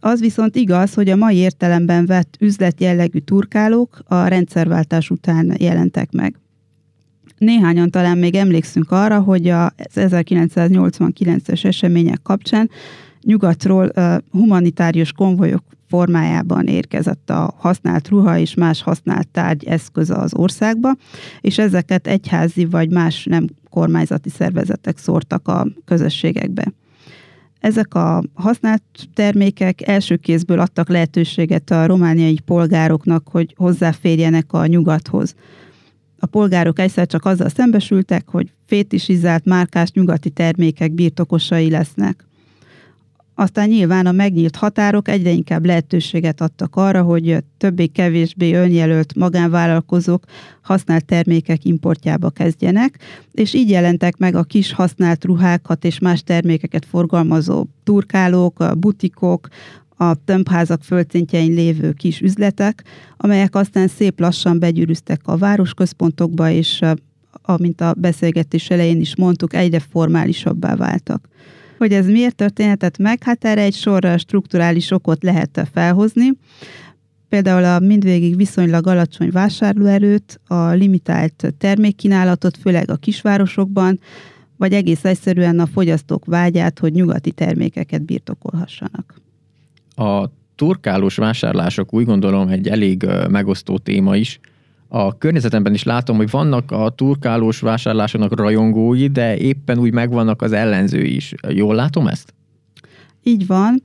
Az 0.00 0.20
viszont 0.20 0.56
igaz, 0.56 0.94
hogy 0.94 1.08
a 1.08 1.16
mai 1.16 1.36
értelemben 1.36 2.06
vett 2.06 2.36
üzletjellegű 2.40 3.18
turkálók 3.18 4.02
a 4.06 4.26
rendszerváltás 4.26 5.10
után 5.10 5.54
jelentek 5.58 6.12
meg. 6.12 6.36
Néhányan 7.38 7.90
talán 7.90 8.18
még 8.18 8.34
emlékszünk 8.34 8.90
arra, 8.90 9.20
hogy 9.20 9.48
az 9.48 9.70
1989-es 9.94 11.64
események 11.64 12.22
kapcsán 12.22 12.70
nyugatról 13.24 13.92
humanitárius 14.30 15.12
konvojok 15.12 15.64
formájában 15.88 16.66
érkezett 16.66 17.30
a 17.30 17.54
használt 17.58 18.08
ruha 18.08 18.38
és 18.38 18.54
más 18.54 18.82
használt 18.82 19.28
tárgy 19.28 19.64
eszköze 19.64 20.14
az 20.14 20.34
országba, 20.34 20.94
és 21.40 21.58
ezeket 21.58 22.06
egyházi 22.06 22.64
vagy 22.64 22.90
más 22.90 23.24
nem 23.24 23.46
kormányzati 23.70 24.28
szervezetek 24.28 24.98
szórtak 24.98 25.48
a 25.48 25.66
közösségekbe. 25.84 26.72
Ezek 27.60 27.94
a 27.94 28.22
használt 28.34 28.82
termékek 29.14 29.88
első 29.88 30.16
kézből 30.16 30.58
adtak 30.58 30.88
lehetőséget 30.88 31.70
a 31.70 31.86
romániai 31.86 32.38
polgároknak, 32.44 33.28
hogy 33.28 33.54
hozzáférjenek 33.56 34.52
a 34.52 34.66
nyugathoz. 34.66 35.34
A 36.18 36.26
polgárok 36.26 36.78
egyszer 36.78 37.06
csak 37.06 37.24
azzal 37.24 37.48
szembesültek, 37.48 38.28
hogy 38.28 38.52
fétisizált 38.66 39.44
márkás 39.44 39.90
nyugati 39.90 40.30
termékek 40.30 40.92
birtokosai 40.92 41.70
lesznek. 41.70 42.26
Aztán 43.42 43.68
nyilván 43.68 44.06
a 44.06 44.12
megnyílt 44.12 44.56
határok 44.56 45.08
egyre 45.08 45.30
inkább 45.30 45.66
lehetőséget 45.66 46.40
adtak 46.40 46.76
arra, 46.76 47.02
hogy 47.02 47.44
többé-kevésbé 47.58 48.54
önjelölt 48.54 49.14
magánvállalkozók 49.14 50.24
használt 50.60 51.04
termékek 51.04 51.64
importjába 51.64 52.30
kezdjenek, 52.30 52.98
és 53.32 53.54
így 53.54 53.70
jelentek 53.70 54.16
meg 54.16 54.34
a 54.34 54.42
kis 54.42 54.72
használt 54.72 55.24
ruhákat 55.24 55.84
és 55.84 55.98
más 55.98 56.22
termékeket 56.22 56.84
forgalmazó 56.84 57.66
turkálók, 57.84 58.78
butikok, 58.78 59.48
a 59.96 60.14
tömbházak 60.24 60.82
földszintjein 60.82 61.52
lévő 61.54 61.92
kis 61.92 62.20
üzletek, 62.20 62.84
amelyek 63.16 63.54
aztán 63.54 63.88
szép 63.88 64.20
lassan 64.20 64.58
begyűrűztek 64.58 65.20
a 65.24 65.36
városközpontokba, 65.36 66.50
és 66.50 66.80
amint 67.42 67.80
a 67.80 67.94
beszélgetés 67.98 68.70
elején 68.70 69.00
is 69.00 69.16
mondtuk, 69.16 69.54
egyre 69.54 69.80
formálisabbá 69.80 70.76
váltak. 70.76 71.30
Hogy 71.82 71.92
ez 71.92 72.06
miért 72.06 72.34
történhetett 72.34 72.98
meg? 72.98 73.22
Hát 73.22 73.44
erre 73.44 73.60
egy 73.60 73.74
sor 73.74 74.14
strukturális 74.18 74.90
okot 74.90 75.22
lehet 75.22 75.68
felhozni. 75.72 76.28
Például 77.28 77.64
a 77.64 77.78
mindvégig 77.78 78.36
viszonylag 78.36 78.86
alacsony 78.86 79.30
vásárlóerőt, 79.30 80.40
a 80.46 80.68
limitált 80.68 81.54
termékkínálatot, 81.58 82.56
főleg 82.56 82.90
a 82.90 82.96
kisvárosokban, 82.96 84.00
vagy 84.56 84.72
egész 84.72 85.04
egyszerűen 85.04 85.58
a 85.58 85.66
fogyasztók 85.66 86.24
vágyát, 86.24 86.78
hogy 86.78 86.92
nyugati 86.92 87.30
termékeket 87.30 88.02
birtokolhassanak. 88.02 89.14
A 89.94 90.26
turkálós 90.54 91.16
vásárlások 91.16 91.94
úgy 91.94 92.04
gondolom 92.04 92.48
egy 92.48 92.68
elég 92.68 93.06
megosztó 93.28 93.78
téma 93.78 94.16
is. 94.16 94.40
A 94.94 95.18
környezetemben 95.18 95.74
is 95.74 95.82
látom, 95.82 96.16
hogy 96.16 96.30
vannak 96.30 96.70
a 96.70 96.90
turkálós 96.90 97.60
vásárlásának 97.60 98.36
rajongói, 98.36 99.08
de 99.08 99.36
éppen 99.36 99.78
úgy 99.78 99.92
megvannak 99.92 100.42
az 100.42 100.52
ellenzői 100.52 101.14
is. 101.14 101.34
Jól 101.48 101.74
látom 101.74 102.06
ezt? 102.06 102.34
Így 103.22 103.46
van. 103.46 103.82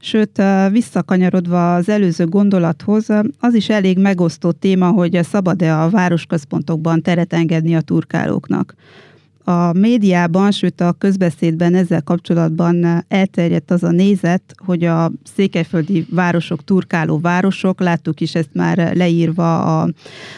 Sőt, 0.00 0.42
visszakanyarodva 0.70 1.74
az 1.74 1.88
előző 1.88 2.26
gondolathoz, 2.26 3.08
az 3.38 3.54
is 3.54 3.68
elég 3.68 3.98
megosztó 3.98 4.50
téma, 4.50 4.90
hogy 4.90 5.18
szabad-e 5.22 5.80
a 5.80 5.90
városközpontokban 5.90 7.02
teret 7.02 7.32
engedni 7.32 7.76
a 7.76 7.80
turkálóknak. 7.80 8.74
A 9.48 9.72
médiában, 9.72 10.50
sőt 10.50 10.80
a 10.80 10.92
közbeszédben 10.92 11.74
ezzel 11.74 12.02
kapcsolatban 12.02 13.04
elterjedt 13.08 13.70
az 13.70 13.82
a 13.82 13.90
nézet, 13.90 14.42
hogy 14.64 14.84
a 14.84 15.12
székelyföldi 15.34 16.06
városok 16.10 16.64
turkáló 16.64 17.18
városok, 17.18 17.80
láttuk 17.80 18.20
is 18.20 18.34
ezt 18.34 18.50
már 18.52 18.96
leírva 18.96 19.80
a, 19.80 19.88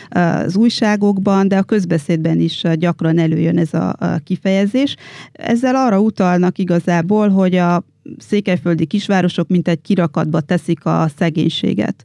az 0.08 0.56
újságokban, 0.56 1.48
de 1.48 1.56
a 1.58 1.62
közbeszédben 1.62 2.40
is 2.40 2.62
gyakran 2.74 3.18
előjön 3.18 3.58
ez 3.58 3.74
a, 3.74 3.88
a 3.98 4.18
kifejezés. 4.24 4.96
Ezzel 5.32 5.74
arra 5.74 6.00
utalnak 6.00 6.58
igazából, 6.58 7.28
hogy 7.28 7.54
a 7.54 7.84
székelyföldi 8.18 8.86
kisvárosok 8.86 9.48
mint 9.48 9.68
egy 9.68 9.80
kirakatba 9.80 10.40
teszik 10.40 10.84
a 10.84 11.10
szegénységet. 11.16 12.04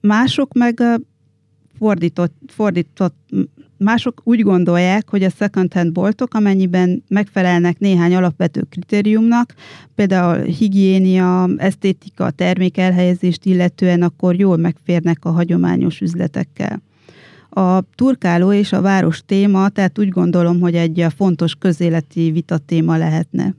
Mások 0.00 0.52
meg 0.52 0.82
fordított, 1.78 2.34
fordított 2.46 3.16
Mások 3.84 4.20
úgy 4.24 4.40
gondolják, 4.42 5.10
hogy 5.10 5.22
a 5.22 5.30
second-hand 5.30 5.92
boltok, 5.92 6.34
amennyiben 6.34 7.02
megfelelnek 7.08 7.78
néhány 7.78 8.14
alapvető 8.14 8.62
kritériumnak, 8.70 9.54
például 9.94 10.42
higiénia, 10.42 11.48
esztétika, 11.56 12.30
termékelhelyezést 12.30 13.44
illetően, 13.44 14.02
akkor 14.02 14.34
jól 14.34 14.56
megférnek 14.56 15.24
a 15.24 15.30
hagyományos 15.30 16.00
üzletekkel. 16.00 16.82
A 17.50 17.80
turkáló 17.94 18.52
és 18.52 18.72
a 18.72 18.80
város 18.80 19.22
téma, 19.26 19.68
tehát 19.68 19.98
úgy 19.98 20.08
gondolom, 20.08 20.60
hogy 20.60 20.74
egy 20.74 21.06
fontos 21.16 21.54
közéleti 21.54 22.30
vita 22.30 22.58
téma 22.58 22.96
lehetne. 22.96 23.54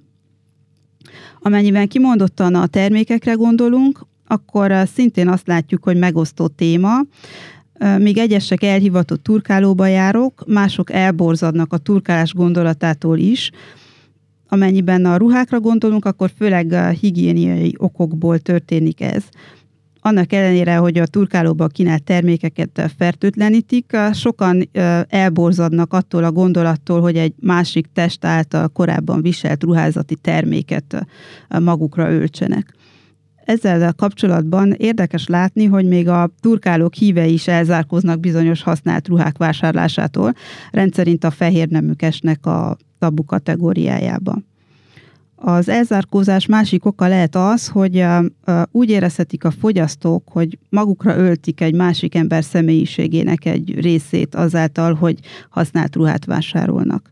Amennyiben 1.40 1.88
kimondottan 1.88 2.56
a 2.56 2.68
termékekre 2.68 3.34
gondolunk, 3.34 4.06
akkor 4.28 4.74
szintén 4.94 5.28
azt 5.28 5.48
látjuk, 5.48 5.84
hogy 5.84 5.98
megosztó 5.98 6.48
téma, 6.48 6.94
Míg 7.98 8.18
egyesek 8.18 8.64
elhivatott 8.64 9.24
turkálóba 9.24 9.88
járok, 9.88 10.44
mások 10.48 10.92
elborzadnak 10.92 11.74
a 11.74 11.78
turkálás 11.78 12.34
gondolatától 12.34 13.18
is. 13.18 13.52
Amennyiben 14.48 15.06
a 15.06 15.18
ruhákra 15.18 15.60
gondolunk, 15.60 16.06
akkor 16.06 16.32
főleg 16.38 16.72
a 16.72 16.88
higiéniai 16.88 17.76
okokból 17.78 18.40
történik 18.40 19.02
ez. 19.02 19.24
Annak 20.00 20.34
ellenére, 20.34 20.76
hogy 20.76 20.98
a 20.98 21.06
turkálóba 21.06 21.68
kínált 21.68 22.04
termékeket 22.04 22.94
fertőtlenítik, 22.98 23.98
sokan 24.14 24.70
elborzadnak 25.08 25.94
attól 25.94 26.24
a 26.24 26.32
gondolattól, 26.32 27.02
hogy 27.02 27.18
egy 27.18 27.34
másik 27.40 27.88
test 27.94 28.26
által 28.26 28.68
korábban 28.68 29.22
viselt 29.22 29.64
ruházati 29.64 30.16
terméket 30.16 31.06
magukra 31.60 32.12
öltsenek 32.12 32.74
ezzel 33.52 33.94
kapcsolatban 33.94 34.72
érdekes 34.72 35.28
látni, 35.28 35.66
hogy 35.66 35.86
még 35.86 36.08
a 36.08 36.30
turkálók 36.40 36.94
hívei 36.94 37.34
is 37.34 37.48
elzárkoznak 37.48 38.20
bizonyos 38.20 38.64
használt 38.64 39.08
ruhák 39.08 39.38
vásárlásától, 39.38 40.34
rendszerint 40.72 41.24
a 41.24 41.32
fehér 41.32 41.68
neműk 41.68 42.02
esnek 42.02 42.46
a 42.46 42.78
tabu 43.00 43.26
kategóriájába. 43.26 44.42
Az 45.36 45.70
elzárkózás 45.70 46.46
másik 46.46 46.86
oka 46.86 47.08
lehet 47.08 47.36
az, 47.36 47.68
hogy 47.68 48.06
úgy 48.72 48.90
érezhetik 48.90 49.44
a 49.44 49.52
fogyasztók, 49.52 50.24
hogy 50.32 50.58
magukra 50.70 51.18
öltik 51.18 51.62
egy 51.62 51.76
másik 51.76 52.16
ember 52.16 52.44
személyiségének 52.44 53.46
egy 53.46 53.80
részét 53.80 54.36
azáltal, 54.36 54.94
hogy 54.94 55.20
használt 55.50 55.96
ruhát 55.96 56.26
vásárolnak. 56.26 57.10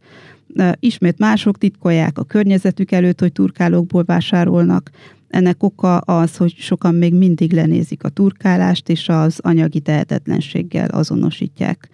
Ismét 0.79 1.17
mások 1.17 1.57
titkolják 1.57 2.17
a 2.17 2.23
környezetük 2.23 2.91
előtt, 2.91 3.19
hogy 3.19 3.31
turkálókból 3.31 4.03
vásárolnak, 4.03 4.89
ennek 5.29 5.63
oka 5.63 5.97
az, 5.97 6.37
hogy 6.37 6.55
sokan 6.57 6.95
még 6.95 7.13
mindig 7.13 7.53
lenézik 7.53 8.03
a 8.03 8.09
turkálást, 8.09 8.89
és 8.89 9.09
az 9.09 9.39
anyagi 9.41 9.79
tehetetlenséggel 9.79 10.89
azonosítják. 10.89 11.89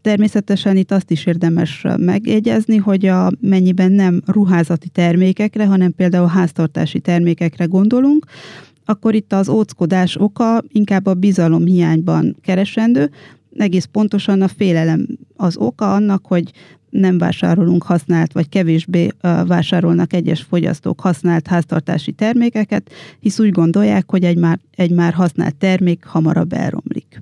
Természetesen 0.00 0.76
itt 0.76 0.90
azt 0.90 1.10
is 1.10 1.26
érdemes 1.26 1.86
megjegyezni, 1.96 2.76
hogy 2.76 3.06
a, 3.06 3.30
mennyiben 3.40 3.92
nem 3.92 4.22
ruházati 4.26 4.88
termékekre, 4.88 5.66
hanem 5.66 5.94
például 5.94 6.26
háztartási 6.26 7.00
termékekre 7.00 7.64
gondolunk, 7.64 8.26
akkor 8.84 9.14
itt 9.14 9.32
az 9.32 9.48
óckodás 9.48 10.16
oka 10.20 10.62
inkább 10.68 11.06
a 11.06 11.14
bizalom 11.14 11.64
hiányban 11.64 12.36
keresendő, 12.40 13.10
egész 13.56 13.84
pontosan 13.84 14.42
a 14.42 14.48
félelem 14.48 15.06
az 15.36 15.56
oka 15.56 15.94
annak, 15.94 16.26
hogy 16.26 16.52
nem 17.00 17.18
vásárolunk 17.18 17.82
használt, 17.82 18.32
vagy 18.32 18.48
kevésbé 18.48 19.08
vásárolnak 19.46 20.12
egyes 20.12 20.42
fogyasztók 20.42 21.00
használt 21.00 21.46
háztartási 21.46 22.12
termékeket, 22.12 22.90
hisz 23.20 23.38
úgy 23.38 23.50
gondolják, 23.50 24.10
hogy 24.10 24.24
egy 24.24 24.36
már, 24.36 24.58
egy 24.70 24.90
már 24.90 25.12
használt 25.12 25.56
termék 25.56 26.04
hamarabb 26.04 26.52
elromlik. 26.52 27.20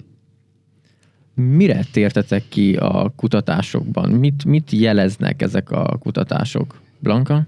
Mire 1.34 1.84
tértetek 1.92 2.44
ki 2.48 2.76
a 2.76 3.12
kutatásokban? 3.16 4.10
Mit, 4.10 4.44
mit 4.44 4.70
jeleznek 4.70 5.42
ezek 5.42 5.70
a 5.70 5.96
kutatások? 5.98 6.80
Blanka? 6.98 7.46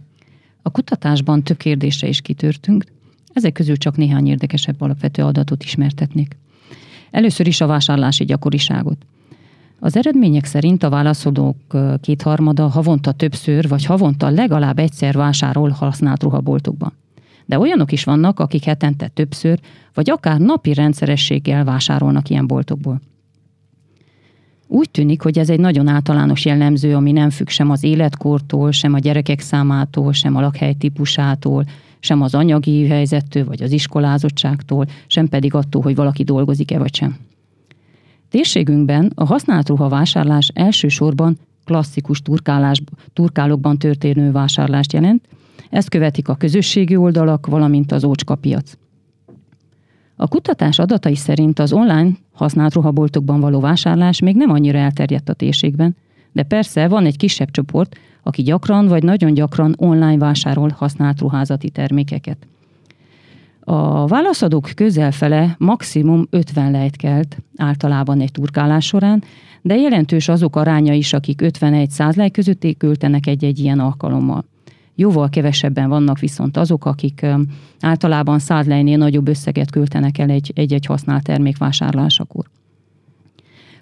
A 0.62 0.70
kutatásban 0.70 1.42
több 1.42 1.56
kérdésre 1.56 2.08
is 2.08 2.20
kitörtünk, 2.20 2.84
ezek 3.32 3.52
közül 3.52 3.76
csak 3.76 3.96
néhány 3.96 4.26
érdekesebb 4.26 4.80
alapvető 4.80 5.22
adatot 5.22 5.64
ismertetnék. 5.64 6.36
Először 7.10 7.46
is 7.46 7.60
a 7.60 7.66
vásárlási 7.66 8.24
gyakoriságot. 8.24 9.06
Az 9.78 9.96
eredmények 9.96 10.44
szerint 10.44 10.82
a 10.82 10.88
válaszolók 10.88 11.56
kétharmada 12.00 12.68
havonta 12.68 13.12
többször 13.12 13.68
vagy 13.68 13.84
havonta 13.84 14.28
legalább 14.28 14.78
egyszer 14.78 15.16
vásárol 15.16 15.70
használt 15.70 16.22
ruhaboltokban. 16.22 16.92
De 17.46 17.58
olyanok 17.58 17.92
is 17.92 18.04
vannak, 18.04 18.40
akik 18.40 18.64
hetente 18.64 19.08
többször, 19.08 19.58
vagy 19.94 20.10
akár 20.10 20.40
napi 20.40 20.74
rendszerességgel 20.74 21.64
vásárolnak 21.64 22.28
ilyen 22.28 22.46
boltokból. 22.46 23.00
Úgy 24.66 24.90
tűnik, 24.90 25.22
hogy 25.22 25.38
ez 25.38 25.50
egy 25.50 25.60
nagyon 25.60 25.88
általános 25.88 26.44
jellemző, 26.44 26.94
ami 26.94 27.12
nem 27.12 27.30
függ 27.30 27.48
sem 27.48 27.70
az 27.70 27.82
életkortól, 27.82 28.72
sem 28.72 28.94
a 28.94 28.98
gyerekek 28.98 29.40
számától, 29.40 30.12
sem 30.12 30.36
a 30.36 30.40
lakhely 30.40 30.72
típusától, 30.72 31.64
sem 32.00 32.22
az 32.22 32.34
anyagi 32.34 32.86
helyzettől, 32.86 33.44
vagy 33.44 33.62
az 33.62 33.72
iskolázottságtól, 33.72 34.86
sem 35.06 35.28
pedig 35.28 35.54
attól, 35.54 35.82
hogy 35.82 35.94
valaki 35.94 36.24
dolgozik-e 36.24 36.78
vagy 36.78 36.94
sem. 36.94 37.16
Térségünkben 38.34 39.12
a 39.14 39.24
használt 39.24 39.68
ruha 39.68 39.88
vásárlás 39.88 40.50
elsősorban 40.54 41.38
klasszikus 41.64 42.20
turkálás, 42.20 42.82
turkálókban 43.12 43.78
történő 43.78 44.32
vásárlást 44.32 44.92
jelent, 44.92 45.28
ezt 45.70 45.88
követik 45.88 46.28
a 46.28 46.34
közösségi 46.34 46.96
oldalak, 46.96 47.46
valamint 47.46 47.92
az 47.92 48.04
ócskapiac. 48.04 48.72
A 50.16 50.28
kutatás 50.28 50.78
adatai 50.78 51.14
szerint 51.14 51.58
az 51.58 51.72
online 51.72 52.10
használt 52.32 52.74
ruhaboltokban 52.74 53.40
való 53.40 53.60
vásárlás 53.60 54.20
még 54.20 54.36
nem 54.36 54.50
annyira 54.50 54.78
elterjedt 54.78 55.28
a 55.28 55.34
térségben, 55.34 55.96
de 56.32 56.42
persze 56.42 56.88
van 56.88 57.06
egy 57.06 57.16
kisebb 57.16 57.50
csoport, 57.50 57.96
aki 58.22 58.42
gyakran 58.42 58.86
vagy 58.86 59.02
nagyon 59.02 59.34
gyakran 59.34 59.74
online 59.78 60.18
vásárol 60.18 60.74
használt 60.76 61.20
ruházati 61.20 61.70
termékeket. 61.70 62.46
A 63.66 64.06
válaszadók 64.06 64.70
közelfele 64.74 65.54
maximum 65.58 66.26
50 66.30 66.70
lejt 66.70 66.96
kelt 66.96 67.36
általában 67.56 68.20
egy 68.20 68.32
turkálás 68.32 68.86
során, 68.86 69.22
de 69.62 69.76
jelentős 69.76 70.28
azok 70.28 70.56
aránya 70.56 70.92
is, 70.92 71.12
akik 71.12 71.40
51-100 71.42 72.16
lej 72.16 72.30
között 72.30 72.66
költenek 72.78 73.26
egy-egy 73.26 73.58
ilyen 73.58 73.78
alkalommal. 73.78 74.44
Jóval 74.94 75.28
kevesebben 75.28 75.88
vannak 75.88 76.18
viszont 76.18 76.56
azok, 76.56 76.84
akik 76.84 77.26
általában 77.80 78.38
100 78.38 78.66
lejnél 78.66 78.96
nagyobb 78.96 79.28
összeget 79.28 79.70
költenek 79.70 80.18
el 80.18 80.30
egy-egy 80.30 80.86
használt 80.86 81.22
termék 81.22 81.58
vásárlásakor. 81.58 82.44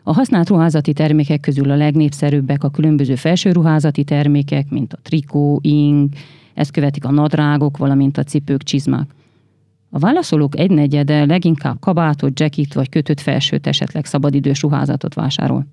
A 0.02 0.12
használt 0.12 0.48
ruházati 0.48 0.92
termékek 0.92 1.40
közül 1.40 1.70
a 1.70 1.76
legnépszerűbbek 1.76 2.64
a 2.64 2.70
különböző 2.70 3.14
felsőruházati 3.14 4.04
termékek, 4.04 4.70
mint 4.70 4.92
a 4.92 4.98
trikó, 5.02 5.58
ing, 5.62 6.08
ezt 6.54 6.70
követik 6.70 7.04
a 7.04 7.10
nadrágok, 7.10 7.76
valamint 7.76 8.18
a 8.18 8.22
cipők, 8.22 8.62
csizmák. 8.62 9.10
A 9.94 9.98
válaszolók 9.98 10.58
egynegyede 10.58 11.24
leginkább 11.24 11.80
kabátot, 11.80 12.40
jackit 12.40 12.74
vagy 12.74 12.88
kötött 12.88 13.20
felsőt, 13.20 13.66
esetleg 13.66 14.04
szabadidős 14.04 14.62
ruházatot 14.62 15.14
vásárol. 15.14 15.66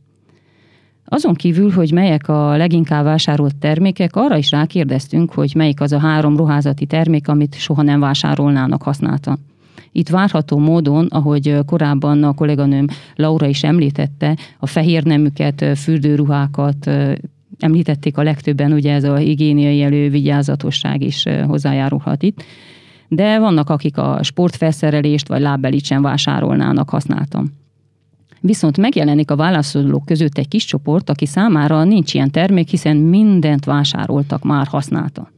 Azon 1.06 1.34
kívül, 1.34 1.72
hogy 1.72 1.92
melyek 1.92 2.28
a 2.28 2.58
leginkább 2.58 3.04
vásárolt 3.04 3.56
termékek, 3.56 4.16
arra 4.16 4.38
is 4.38 4.52
rákérdeztünk, 4.52 5.34
hogy 5.34 5.52
melyik 5.56 5.82
az 5.82 5.92
a 5.92 6.00
három 6.00 6.38
ruházati 6.38 6.86
termék, 6.86 7.28
amit 7.28 7.56
soha 7.56 7.82
nem 7.82 8.00
vásárolnának 8.00 8.84
használtan. 8.84 9.40
Itt 9.92 10.10
várható 10.10 10.58
módon, 10.58 11.06
ahogy 11.06 11.58
korábban 11.66 12.24
a 12.24 12.34
kolléganőm 12.34 12.88
Laura 13.16 13.48
is 13.48 13.64
említette, 13.64 14.38
a 14.60 14.68
fehér 14.68 15.04
nemüket, 15.04 15.66
fürdőruhákat, 15.78 16.92
említették 17.60 18.18
a 18.18 18.24
legtöbben, 18.24 18.72
ugye 18.72 18.94
ez 18.94 19.04
a 19.04 19.16
higiéniai 19.16 19.82
elővigyázatosság 19.82 21.02
is 21.02 21.26
hozzájárulhat 21.48 22.24
itt 22.24 22.44
de 23.10 23.40
vannak, 23.40 23.70
akik 23.70 23.98
a 23.98 24.20
sportfelszerelést 24.24 25.28
vagy 25.28 25.42
lábbelit 25.42 25.86
sem 25.86 26.02
vásárolnának 26.02 26.90
használtam. 26.90 27.58
Viszont 28.42 28.78
megjelenik 28.78 29.32
a 29.32 29.36
válaszolók 29.36 30.06
között 30.06 30.38
egy 30.38 30.48
kis 30.48 30.66
csoport, 30.66 31.10
aki 31.10 31.26
számára 31.26 31.84
nincs 31.84 32.14
ilyen 32.14 32.32
termék, 32.32 32.70
hiszen 32.70 32.98
mindent 32.98 33.66
vásároltak 33.66 34.44
már 34.44 34.68
használta. 34.68 35.32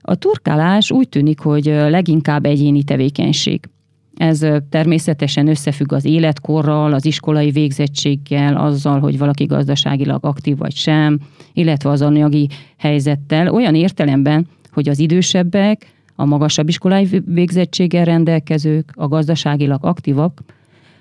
A 0.00 0.14
turkálás 0.14 0.90
úgy 0.90 1.08
tűnik, 1.08 1.38
hogy 1.38 1.64
leginkább 1.64 2.44
egyéni 2.44 2.82
tevékenység. 2.82 3.68
Ez 4.16 4.46
természetesen 4.70 5.48
összefügg 5.48 5.92
az 5.92 6.04
életkorral, 6.04 6.92
az 6.92 7.04
iskolai 7.04 7.50
végzettséggel, 7.50 8.56
azzal, 8.56 9.00
hogy 9.00 9.18
valaki 9.18 9.44
gazdaságilag 9.44 10.24
aktív 10.24 10.56
vagy 10.56 10.74
sem, 10.74 11.18
illetve 11.52 11.90
az 11.90 12.02
anyagi 12.02 12.48
helyzettel, 12.76 13.48
olyan 13.48 13.74
értelemben, 13.74 14.46
hogy 14.72 14.88
az 14.88 14.98
idősebbek, 14.98 15.95
a 16.16 16.24
magasabb 16.24 16.68
iskolai 16.68 17.22
végzettséggel 17.26 18.04
rendelkezők, 18.04 18.92
a 18.94 19.08
gazdaságilag 19.08 19.84
aktívak, 19.84 20.42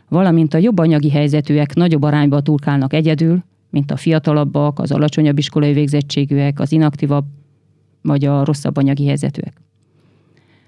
valamint 0.10 0.54
a 0.54 0.58
jobb 0.58 0.80
anyagi 0.80 1.10
helyzetűek 1.10 1.74
nagyobb 1.74 2.04
arányba 2.04 2.42
turkálnak 2.42 2.94
egyedül, 2.94 3.44
mint 3.70 3.92
a 3.92 3.98
fiatalabbak, 3.98 4.80
az 4.80 4.92
alacsonyabb 4.92 5.38
iskolai 5.38 5.74
végzettségűek, 5.74 6.60
az 6.60 6.72
inaktívabb 6.72 7.26
vagy 8.02 8.26
a 8.26 8.44
rosszabb 8.46 8.78
anyagi 8.78 9.06
helyzetűek. 9.06 9.62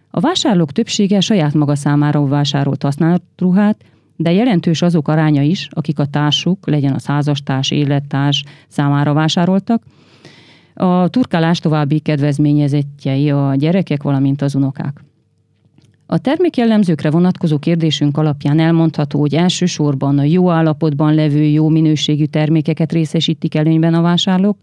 A 0.10 0.20
vásárlók 0.20 0.72
többsége 0.72 1.20
saját 1.20 1.54
maga 1.54 1.76
számára 1.76 2.28
vásárolt 2.28 2.84
használt 2.84 3.22
ruhát, 3.38 3.84
de 4.16 4.32
jelentős 4.32 4.82
azok 4.82 5.08
aránya 5.08 5.42
is, 5.42 5.68
akik 5.72 6.00
a 6.00 6.06
társuk, 6.06 6.68
legyen 6.68 6.94
a 6.94 7.00
házastárs, 7.04 7.72
élettárs 7.72 8.44
számára 8.68 9.14
vásároltak. 9.14 9.84
A 10.80 11.08
turkálás 11.08 11.60
további 11.60 12.00
kedvezményezettjei 12.00 13.30
a 13.32 13.56
gyerekek, 13.56 14.04
valamint 14.04 14.42
az 14.42 14.56
unokák. 14.56 15.04
A 16.06 16.18
termékjellemzőkre 16.18 17.10
vonatkozó 17.10 17.58
kérdésünk 17.60 18.18
alapján 18.18 18.60
elmondható, 18.60 19.20
hogy 19.20 19.36
elsősorban 19.36 20.20
a 20.20 20.24
jó 20.24 20.50
állapotban 20.50 21.14
levő, 21.14 21.44
jó 21.44 21.70
minőségű 21.70 22.26
termékeket 22.26 22.92
részesítik 22.92 23.56
előnyben 23.56 23.94
a 23.94 24.02
vásárlók, 24.02 24.58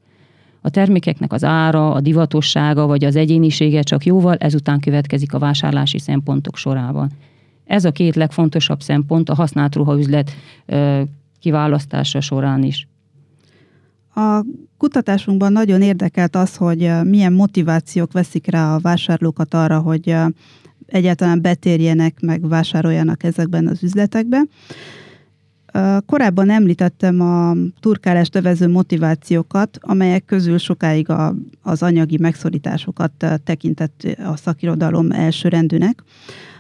a 0.61 0.71
termékeknek 0.71 1.33
az 1.33 1.45
ára, 1.45 1.93
a 1.93 2.01
divatossága 2.01 2.87
vagy 2.87 3.05
az 3.05 3.17
egyénisége 3.17 3.83
csak 3.83 4.05
jóval 4.05 4.37
ezután 4.37 4.81
következik 4.81 5.35
a 5.35 5.39
vásárlási 5.39 5.99
szempontok 5.99 6.57
sorában. 6.57 7.11
Ez 7.65 7.85
a 7.85 7.91
két 7.93 8.15
legfontosabb 8.15 8.81
szempont 8.81 9.29
a 9.29 9.35
használt 9.35 9.75
ruhaüzlet 9.75 10.31
kiválasztása 11.41 12.21
során 12.21 12.63
is. 12.63 12.89
A 14.15 14.45
kutatásunkban 14.79 15.53
nagyon 15.53 15.83
érdekelt 15.83 16.37
az, 16.37 16.57
hogy 16.57 16.91
milyen 17.05 17.33
motivációk 17.33 18.13
veszik 18.13 18.51
rá 18.51 18.75
a 18.75 18.79
vásárlókat 18.79 19.55
arra, 19.55 19.79
hogy 19.81 20.17
egyáltalán 20.87 21.41
betérjenek, 21.41 22.21
meg 22.21 22.49
vásároljanak 22.49 23.23
ezekben 23.23 23.67
az 23.67 23.83
üzletekben. 23.83 24.49
Korábban 26.07 26.51
említettem 26.51 27.21
a 27.21 27.55
turkálást 27.81 28.37
övező 28.37 28.69
motivációkat, 28.69 29.79
amelyek 29.81 30.25
közül 30.25 30.59
sokáig 30.59 31.11
a, 31.11 31.35
az 31.63 31.83
anyagi 31.83 32.19
megszorításokat 32.21 33.13
tekintett 33.45 34.07
a 34.25 34.37
szakirodalom 34.37 35.11
elsőrendűnek. 35.11 36.03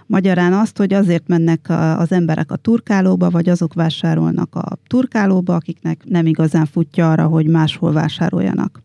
Magyarán 0.06 0.52
azt, 0.52 0.76
hogy 0.76 0.92
azért 0.92 1.28
mennek 1.28 1.66
az 1.98 2.12
emberek 2.12 2.52
a 2.52 2.56
turkálóba, 2.56 3.30
vagy 3.30 3.48
azok 3.48 3.74
vásárolnak 3.74 4.54
a 4.54 4.78
turkálóba, 4.86 5.54
akiknek 5.54 6.02
nem 6.04 6.26
igazán 6.26 6.66
futja 6.66 7.10
arra, 7.10 7.26
hogy 7.26 7.46
máshol 7.46 7.92
vásároljanak 7.92 8.82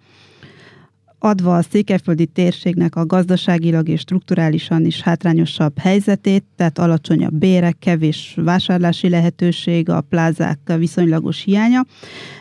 adva 1.19 1.55
a 1.55 1.61
székelyföldi 1.61 2.25
térségnek 2.25 2.95
a 2.95 3.05
gazdaságilag 3.05 3.89
és 3.89 3.99
strukturálisan 3.99 4.85
is 4.85 5.01
hátrányosabb 5.01 5.77
helyzetét, 5.77 6.43
tehát 6.55 6.79
alacsonyabb 6.79 7.33
bérek, 7.33 7.77
kevés 7.79 8.33
vásárlási 8.37 9.09
lehetőség, 9.09 9.89
a 9.89 10.01
plázák 10.01 10.73
viszonylagos 10.77 11.43
hiánya. 11.43 11.85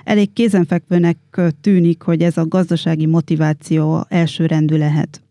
Elég 0.05 0.33
kézenfekvőnek 0.33 1.19
tűnik, 1.61 2.03
hogy 2.03 2.23
ez 2.23 2.37
a 2.37 2.47
gazdasági 2.47 3.07
motiváció 3.07 4.05
elsőrendű 4.09 4.77
lehet. 4.77 5.23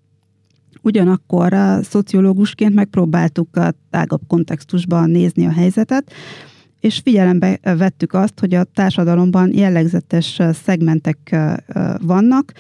Ugyanakkor 0.88 1.54
a 1.54 1.84
szociológusként 1.84 2.74
megpróbáltuk 2.74 3.56
a 3.56 3.74
tágabb 3.90 4.22
kontextusban 4.28 5.10
nézni 5.10 5.46
a 5.46 5.52
helyzetet, 5.52 6.12
és 6.80 7.00
figyelembe 7.04 7.60
vettük 7.62 8.14
azt, 8.14 8.40
hogy 8.40 8.54
a 8.54 8.64
társadalomban 8.64 9.54
jellegzetes 9.54 10.42
szegmentek 10.64 11.36
vannak, 12.02 12.52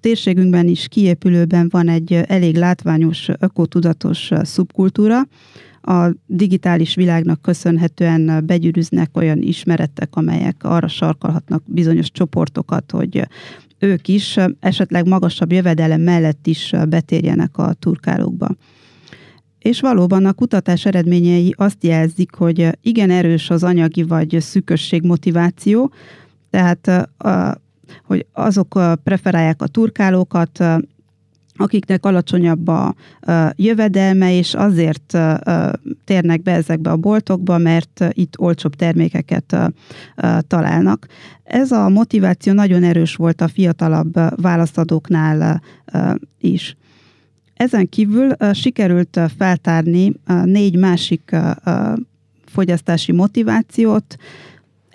térségünkben 0.00 0.66
is 0.66 0.88
kiépülőben 0.88 1.68
van 1.70 1.88
egy 1.88 2.12
elég 2.12 2.56
látványos, 2.56 3.28
ökotudatos 3.38 4.30
szubkultúra. 4.42 5.20
A 5.82 6.10
digitális 6.26 6.94
világnak 6.94 7.42
köszönhetően 7.42 8.46
begyűrűznek 8.46 9.16
olyan 9.16 9.42
ismeretek, 9.42 10.16
amelyek 10.16 10.56
arra 10.64 10.88
sarkalhatnak 10.88 11.62
bizonyos 11.66 12.10
csoportokat, 12.10 12.90
hogy 12.90 13.22
ők 13.78 14.08
is 14.08 14.36
esetleg 14.60 15.06
magasabb 15.06 15.52
jövedelem 15.52 16.00
mellett 16.00 16.46
is 16.46 16.72
betérjenek 16.88 17.58
a 17.58 17.72
turkálókba. 17.72 18.48
És 19.58 19.80
valóban 19.80 20.26
a 20.26 20.32
kutatás 20.32 20.86
eredményei 20.86 21.54
azt 21.56 21.84
jelzik, 21.84 22.34
hogy 22.34 22.78
igen 22.82 23.10
erős 23.10 23.50
az 23.50 23.64
anyagi 23.64 24.02
vagy 24.02 24.36
szűkösség 24.40 25.02
motiváció, 25.02 25.92
tehát 26.50 27.08
hogy 28.04 28.26
azok 28.32 28.80
preferálják 29.02 29.62
a 29.62 29.66
turkálókat, 29.66 30.64
akiknek 31.58 32.04
alacsonyabb 32.04 32.68
a 32.68 32.94
jövedelme, 33.54 34.36
és 34.36 34.54
azért 34.54 35.18
térnek 36.04 36.42
be 36.42 36.52
ezekbe 36.52 36.90
a 36.90 36.96
boltokba, 36.96 37.58
mert 37.58 38.04
itt 38.12 38.38
olcsóbb 38.38 38.74
termékeket 38.74 39.56
találnak. 40.46 41.06
Ez 41.44 41.70
a 41.70 41.88
motiváció 41.88 42.52
nagyon 42.52 42.82
erős 42.82 43.14
volt 43.14 43.40
a 43.40 43.48
fiatalabb 43.48 44.40
választadóknál 44.42 45.62
is. 46.40 46.76
Ezen 47.54 47.88
kívül 47.88 48.30
sikerült 48.52 49.20
feltárni 49.38 50.12
négy 50.44 50.76
másik 50.76 51.36
fogyasztási 52.46 53.12
motivációt, 53.12 54.16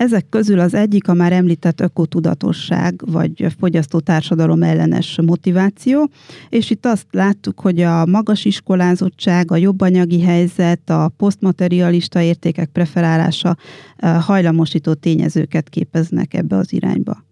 ezek 0.03 0.29
közül 0.29 0.59
az 0.59 0.73
egyik 0.73 1.07
a 1.07 1.13
már 1.13 1.31
említett 1.31 1.81
ökotudatosság, 1.81 3.01
vagy 3.05 3.47
fogyasztótársadalom 3.59 4.63
ellenes 4.63 5.19
motiváció, 5.25 6.09
és 6.49 6.69
itt 6.69 6.85
azt 6.85 7.05
láttuk, 7.11 7.59
hogy 7.59 7.81
a 7.81 8.05
magas 8.05 8.45
iskolázottság, 8.45 9.51
a 9.51 9.55
jobb 9.55 9.81
anyagi 9.81 10.21
helyzet, 10.21 10.89
a 10.89 11.11
posztmaterialista 11.17 12.21
értékek 12.21 12.69
preferálása 12.69 13.57
hajlamosító 14.19 14.93
tényezőket 14.93 15.69
képeznek 15.69 16.33
ebbe 16.33 16.55
az 16.55 16.73
irányba. 16.73 17.23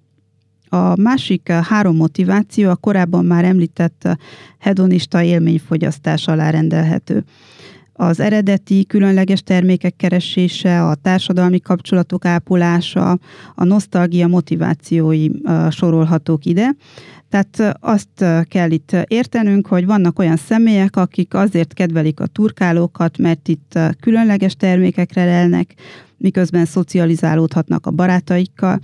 A 0.69 0.95
másik 1.01 1.51
három 1.51 1.95
motiváció 1.95 2.69
a 2.69 2.75
korábban 2.75 3.25
már 3.25 3.43
említett 3.43 4.17
hedonista 4.59 5.21
élményfogyasztás 5.23 6.27
alá 6.27 6.49
rendelhető 6.49 7.23
az 8.01 8.19
eredeti 8.19 8.85
különleges 8.85 9.41
termékek 9.41 9.95
keresése, 9.95 10.87
a 10.87 10.95
társadalmi 10.95 11.59
kapcsolatok 11.59 12.25
ápolása, 12.25 13.19
a 13.55 13.63
nosztalgia 13.63 14.27
motivációi 14.27 15.29
sorolhatók 15.69 16.45
ide. 16.45 16.75
Tehát 17.29 17.77
azt 17.79 18.25
kell 18.47 18.71
itt 18.71 18.95
értenünk, 19.07 19.67
hogy 19.67 19.85
vannak 19.85 20.19
olyan 20.19 20.37
személyek, 20.37 20.95
akik 20.95 21.33
azért 21.33 21.73
kedvelik 21.73 22.19
a 22.19 22.25
turkálókat, 22.25 23.17
mert 23.17 23.47
itt 23.47 23.79
különleges 23.99 24.55
termékekre 24.55 25.25
lelnek, 25.25 25.73
miközben 26.17 26.65
szocializálódhatnak 26.65 27.85
a 27.85 27.91
barátaikkal, 27.91 28.79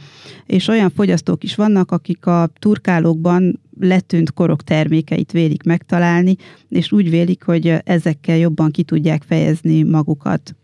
és 0.46 0.68
olyan 0.68 0.90
fogyasztók 0.90 1.44
is 1.44 1.56
vannak, 1.56 1.92
akik 1.92 2.26
a 2.26 2.50
turkálókban 2.60 3.60
letűnt 3.80 4.34
korok 4.34 4.64
termékeit 4.64 5.32
vélik 5.32 5.64
megtalálni, 5.64 6.36
és 6.70 6.92
úgy 6.92 7.10
vélik, 7.10 7.44
hogy 7.44 7.76
ezekkel 7.84 8.38
jobban 8.38 8.72
ki 8.72 8.84
tudják 8.84 9.24
fejezni 9.28 9.84
magukat. 9.84 10.56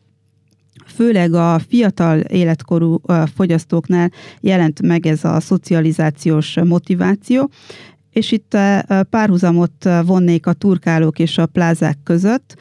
Főleg 0.86 1.34
a 1.34 1.60
fiatal 1.68 2.20
életkorú 2.20 3.02
fogyasztóknál 3.36 4.12
jelent 4.42 4.82
meg 4.82 5.06
ez 5.06 5.24
a 5.24 5.40
szocializációs 5.40 6.58
motiváció, 6.64 7.50
és 8.12 8.32
itt 8.32 8.58
párhuzamot 9.10 9.90
vonnék 10.06 10.46
a 10.46 10.54
turkálók 10.54 11.20
és 11.20 11.38
a 11.38 11.46
plázák 11.46 11.98
között. 12.04 12.56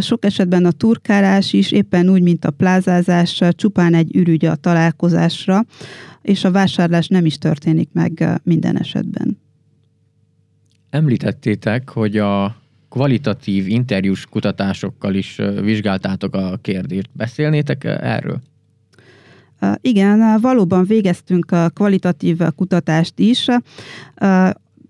Sok 0.00 0.24
esetben 0.24 0.64
a 0.64 0.70
turkálás 0.70 1.52
is 1.52 1.72
éppen 1.72 2.08
úgy, 2.08 2.22
mint 2.22 2.44
a 2.44 2.50
plázázás, 2.50 3.42
csupán 3.50 3.94
egy 3.94 4.16
ürügy 4.16 4.44
a 4.44 4.54
találkozásra, 4.54 5.64
és 6.22 6.44
a 6.44 6.50
vásárlás 6.50 7.08
nem 7.08 7.26
is 7.26 7.38
történik 7.38 7.88
meg 7.92 8.40
minden 8.42 8.78
esetben. 8.78 9.41
Említettétek, 10.92 11.90
hogy 11.90 12.16
a 12.16 12.56
kvalitatív 12.88 13.68
interjús 13.68 14.26
kutatásokkal 14.26 15.14
is 15.14 15.40
vizsgáltátok 15.60 16.34
a 16.34 16.58
kérdést. 16.62 17.10
Beszélnétek 17.12 17.84
erről? 17.84 18.40
Igen, 19.80 20.40
valóban 20.40 20.84
végeztünk 20.84 21.50
a 21.50 21.68
kvalitatív 21.68 22.38
kutatást 22.56 23.18
is 23.18 23.46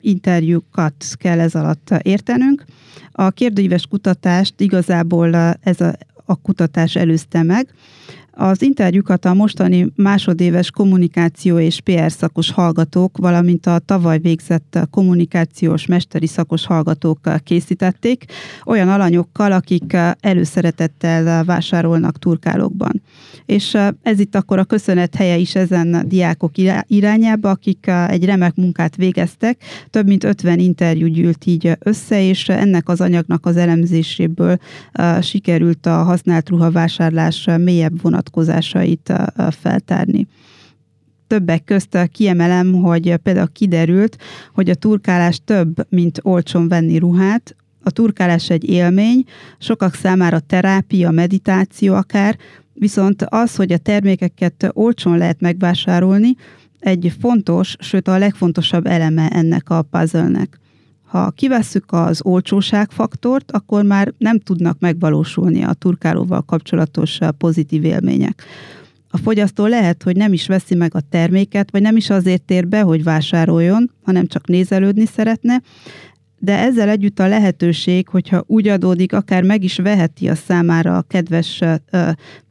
interjúkat 0.01 0.95
kell 1.13 1.41
ez 1.41 1.55
alatt 1.55 1.95
értenünk. 2.03 2.65
A 3.13 3.31
kérdőíves 3.31 3.87
kutatást 3.87 4.61
igazából 4.61 5.35
ez 5.61 5.81
a, 5.81 5.93
a 6.25 6.37
kutatás 6.37 6.97
előzte 6.97 7.43
meg. 7.43 7.75
Az 8.43 8.63
interjúkat 8.63 9.25
a 9.25 9.35
mostani 9.35 9.93
másodéves 9.97 10.71
kommunikáció 10.71 11.59
és 11.59 11.81
PR 11.81 12.13
szakos 12.13 12.51
hallgatók, 12.51 13.17
valamint 13.17 13.67
a 13.67 13.79
tavaly 13.79 14.19
végzett 14.19 14.79
kommunikációs 14.91 15.87
mesteri 15.87 16.27
szakos 16.27 16.67
hallgatók 16.67 17.19
készítették, 17.45 18.25
olyan 18.65 18.89
alanyokkal, 18.89 19.53
akik 19.53 19.97
előszeretettel 20.21 21.45
vásárolnak 21.45 22.19
turkálókban. 22.19 23.03
És 23.47 23.79
ez 24.03 24.19
itt 24.19 24.35
akkor 24.35 24.59
a 24.59 24.65
köszönet 24.65 25.15
helye 25.15 25.37
is 25.37 25.55
ezen 25.55 26.05
diákok 26.09 26.53
irányába, 26.87 27.51
akik 27.51 27.91
egy 28.09 28.25
remek 28.25 28.55
munkát 28.55 28.97
végeztek. 28.97 29.63
Több 29.91 30.07
mint 30.07 30.25
50 30.25 30.59
interjú 30.59 31.07
gyűlt 31.07 31.47
így 31.47 31.73
össze, 31.79 32.23
és 32.23 32.49
ennek 32.49 32.89
az 32.89 33.01
anyagnak 33.01 33.47
az 33.47 33.57
elemzéséből 33.57 34.57
sikerült 35.21 35.87
a 35.87 36.03
használt 36.03 36.49
ruhavásárlás 36.49 37.49
mélyebb 37.59 38.03
vonat 38.03 38.31
vonatkozásait 38.33 39.13
feltárni 39.51 40.27
többek 41.27 41.65
közt 41.65 42.09
kiemelem, 42.13 42.73
hogy 42.73 43.17
például 43.17 43.53
kiderült, 43.53 44.17
hogy 44.55 44.71
a 44.71 44.75
turkálás 44.75 45.41
több, 45.45 45.87
mint 45.89 46.21
olcsón 46.23 46.69
venni 46.69 46.99
ruhát, 46.99 47.57
a 47.83 47.91
turkálás 47.91 48.51
egy 48.51 48.69
élmény, 48.69 49.25
sokak 49.59 49.95
számára 49.95 50.41
terápia, 50.41 51.11
meditáció 51.11 51.95
akár, 51.95 52.37
viszont 52.73 53.23
az, 53.29 53.57
hogy 53.57 53.73
a 53.73 53.79
termékeket 53.79 54.71
olcsón 54.73 55.19
lehet 55.19 55.41
megvásárolni, 55.41 56.35
egy 56.81 57.13
fontos, 57.21 57.77
sőt 57.79 58.09
a 58.09 58.19
legfontosabb 58.19 58.87
eleme 58.87 59.29
ennek 59.29 59.71
a 59.71 59.83
puzzle-nek. 59.83 60.61
Ha 61.13 61.31
kivesszük 61.31 61.85
az 61.89 62.21
olcsóságfaktort, 62.25 63.51
akkor 63.51 63.85
már 63.85 64.13
nem 64.19 64.39
tudnak 64.39 64.79
megvalósulni 64.79 65.63
a 65.63 65.73
turkálóval 65.73 66.43
kapcsolatos 66.43 67.19
pozitív 67.39 67.85
élmények. 67.85 68.43
A 69.11 69.17
fogyasztó 69.17 69.67
lehet, 69.67 70.03
hogy 70.03 70.17
nem 70.17 70.33
is 70.33 70.47
veszi 70.47 70.75
meg 70.75 70.95
a 70.95 71.01
terméket, 71.01 71.71
vagy 71.71 71.83
nem 71.83 71.97
is 71.97 72.11
azért 72.11 72.43
tér 72.43 72.69
be, 72.69 72.81
hogy 72.81 73.03
vásároljon, 73.03 73.91
hanem 74.03 74.27
csak 74.27 74.47
nézelődni 74.47 75.07
szeretne, 75.07 75.63
de 76.39 76.59
ezzel 76.59 76.89
együtt 76.89 77.19
a 77.19 77.29
lehetőség, 77.29 78.09
hogyha 78.09 78.45
úgy 78.47 78.69
adódik, 78.69 79.13
akár 79.13 79.43
meg 79.43 79.65
is 79.65 79.77
veheti 79.77 80.29
a 80.29 80.35
számára 80.35 80.97
a 80.97 81.03
kedves 81.03 81.61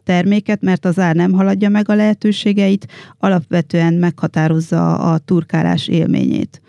terméket, 0.03 0.61
mert 0.61 0.85
az 0.85 0.99
ár 0.99 1.15
nem 1.15 1.31
haladja 1.31 1.69
meg 1.69 1.89
a 1.89 1.95
lehetőségeit, 1.95 2.87
alapvetően 3.17 3.93
meghatározza 3.93 4.97
a 4.97 5.17
turkálás 5.17 5.87
élményét. 5.87 6.61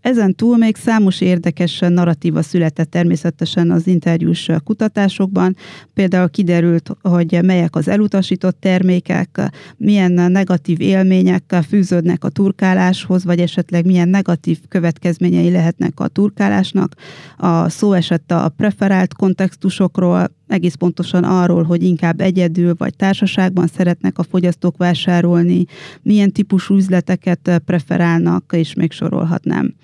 Ezen 0.00 0.34
túl 0.34 0.56
még 0.56 0.76
számos 0.76 1.20
érdekes 1.20 1.78
narratíva 1.78 2.42
született 2.42 2.90
természetesen 2.90 3.70
az 3.70 3.86
interjús 3.86 4.48
kutatásokban. 4.64 5.56
Például 5.94 6.28
kiderült, 6.28 6.90
hogy 7.02 7.38
melyek 7.42 7.76
az 7.76 7.88
elutasított 7.88 8.60
termékek, 8.60 9.40
milyen 9.76 10.12
negatív 10.12 10.80
élmények 10.80 11.56
fűződnek 11.68 12.24
a 12.24 12.28
turkáláshoz, 12.28 13.24
vagy 13.24 13.40
esetleg 13.40 13.84
milyen 13.84 14.08
negatív 14.08 14.58
következményei 14.68 15.50
lehetnek 15.50 16.00
a 16.00 16.08
turkálásnak. 16.08 16.94
A 17.36 17.68
szó 17.68 17.92
esett 17.92 18.30
a 18.30 18.52
preferált 18.56 19.14
kontextusokról, 19.14 20.38
egész 20.50 20.74
pontosan 20.74 21.24
arról, 21.24 21.62
hogy 21.62 21.82
inkább 21.82 22.20
egyedül 22.20 22.74
vagy 22.78 22.96
társaságban 22.96 23.66
szeretnek 23.66 24.18
a 24.18 24.22
fogyasztók 24.22 24.76
vásárolni, 24.76 25.64
milyen 26.02 26.32
típusú 26.32 26.74
üzleteket 26.74 27.60
preferálnak, 27.64 28.52
és 28.56 28.74
még 28.74 28.92
sorolhatnám. 28.92 29.74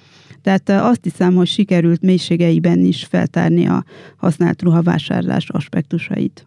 Tehát 0.42 0.68
azt 0.68 1.00
hiszem, 1.02 1.34
hogy 1.34 1.46
sikerült 1.46 2.00
mélységeiben 2.02 2.78
is 2.78 3.04
feltárni 3.04 3.66
a 3.66 3.84
használt 4.16 4.62
ruhavásárlás 4.62 5.48
aspektusait. 5.48 6.46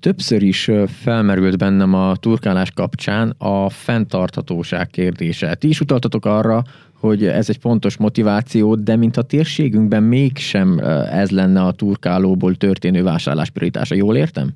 Többször 0.00 0.42
is 0.42 0.70
felmerült 0.86 1.58
bennem 1.58 1.94
a 1.94 2.16
turkálás 2.16 2.70
kapcsán 2.70 3.34
a 3.38 3.68
fenntarthatóság 3.68 4.86
kérdése. 4.86 5.54
Ti 5.54 5.68
is 5.68 5.80
utaltatok 5.80 6.26
arra, 6.26 6.62
hogy 7.04 7.24
ez 7.24 7.48
egy 7.48 7.58
fontos 7.60 7.96
motiváció, 7.96 8.74
de 8.74 8.96
mint 8.96 9.16
a 9.16 9.22
térségünkben 9.22 10.02
mégsem 10.02 10.78
ez 11.10 11.30
lenne 11.30 11.62
a 11.62 11.72
turkálóból 11.72 12.54
történő 12.54 13.02
vásárlás 13.02 13.50
prioritása. 13.50 13.94
Jól 13.94 14.16
értem? 14.16 14.50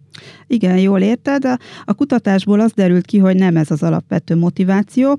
Igen, 0.47 0.79
jól 0.79 1.01
érted. 1.01 1.45
A 1.85 1.95
kutatásból 1.95 2.61
az 2.61 2.73
derült 2.73 3.07
ki, 3.07 3.19
hogy 3.19 3.37
nem 3.37 3.57
ez 3.57 3.71
az 3.71 3.83
alapvető 3.83 4.37
motiváció, 4.37 5.19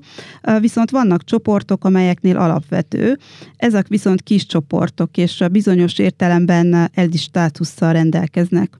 viszont 0.60 0.90
vannak 0.90 1.24
csoportok, 1.24 1.84
amelyeknél 1.84 2.36
alapvető. 2.36 3.18
Ezek 3.56 3.88
viszont 3.88 4.22
kis 4.22 4.46
csoportok, 4.46 5.16
és 5.16 5.44
bizonyos 5.52 5.98
értelemben 5.98 6.90
eldi 6.94 7.16
státusszal 7.16 7.92
rendelkeznek. 7.92 8.78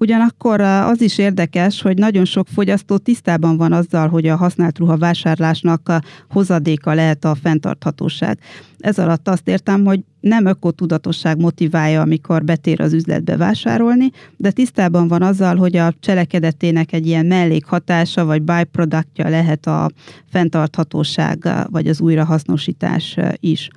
Ugyanakkor 0.00 0.60
az 0.60 1.00
is 1.00 1.18
érdekes, 1.18 1.82
hogy 1.82 1.98
nagyon 1.98 2.24
sok 2.24 2.46
fogyasztó 2.48 2.96
tisztában 2.96 3.56
van 3.56 3.72
azzal, 3.72 4.08
hogy 4.08 4.26
a 4.26 4.36
használt 4.36 4.78
ruha 4.78 4.96
vásárlásnak 4.96 5.88
a 5.88 6.02
hozadéka 6.30 6.94
lehet 6.94 7.24
a 7.24 7.34
fenntarthatóság. 7.34 8.38
Ez 8.78 8.98
alatt 8.98 9.28
azt 9.28 9.48
értem, 9.48 9.84
hogy 9.84 10.00
nem 10.20 10.46
ökotudatosság 10.46 11.38
motiválja, 11.38 12.00
amikor 12.00 12.44
betér 12.44 12.80
az 12.80 12.92
üzletbe 12.92 13.36
vásárolni, 13.36 14.10
de 14.36 14.50
tisztában 14.50 15.08
van 15.08 15.22
azzal, 15.22 15.56
hogy 15.56 15.76
a 15.76 15.94
cselekedetének 16.00 16.92
egy 16.92 17.06
ilyen 17.06 17.26
mellékhatása 17.26 18.24
vagy 18.24 18.42
byproductja 18.42 19.28
lehet 19.28 19.66
a 19.66 19.90
fenntarthatóság 20.30 21.48
vagy 21.70 21.86
az 21.88 22.00
újrahasznosítás 22.00 23.16
is. 23.40 23.68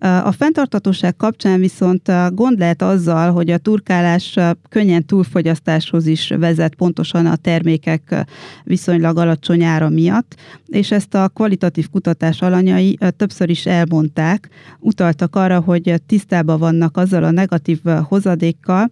A 0.00 0.32
fenntartatóság 0.32 1.16
kapcsán 1.16 1.60
viszont 1.60 2.10
gond 2.34 2.58
lehet 2.58 2.82
azzal, 2.82 3.32
hogy 3.32 3.50
a 3.50 3.58
turkálás 3.58 4.36
könnyen 4.68 5.04
túlfogyasztáshoz 5.04 6.06
is 6.06 6.28
vezet 6.28 6.74
pontosan 6.74 7.26
a 7.26 7.36
termékek 7.36 8.24
viszonylag 8.64 9.16
alacsony 9.16 9.62
ára 9.62 9.88
miatt, 9.88 10.34
és 10.66 10.90
ezt 10.90 11.14
a 11.14 11.28
kvalitatív 11.28 11.90
kutatás 11.90 12.42
alanyai 12.42 12.98
többször 13.16 13.50
is 13.50 13.66
elmondták, 13.66 14.48
utaltak 14.78 15.36
arra, 15.36 15.60
hogy 15.60 16.02
tisztában 16.06 16.58
vannak 16.58 16.96
azzal 16.96 17.24
a 17.24 17.30
negatív 17.30 17.80
hozadékkal, 18.02 18.90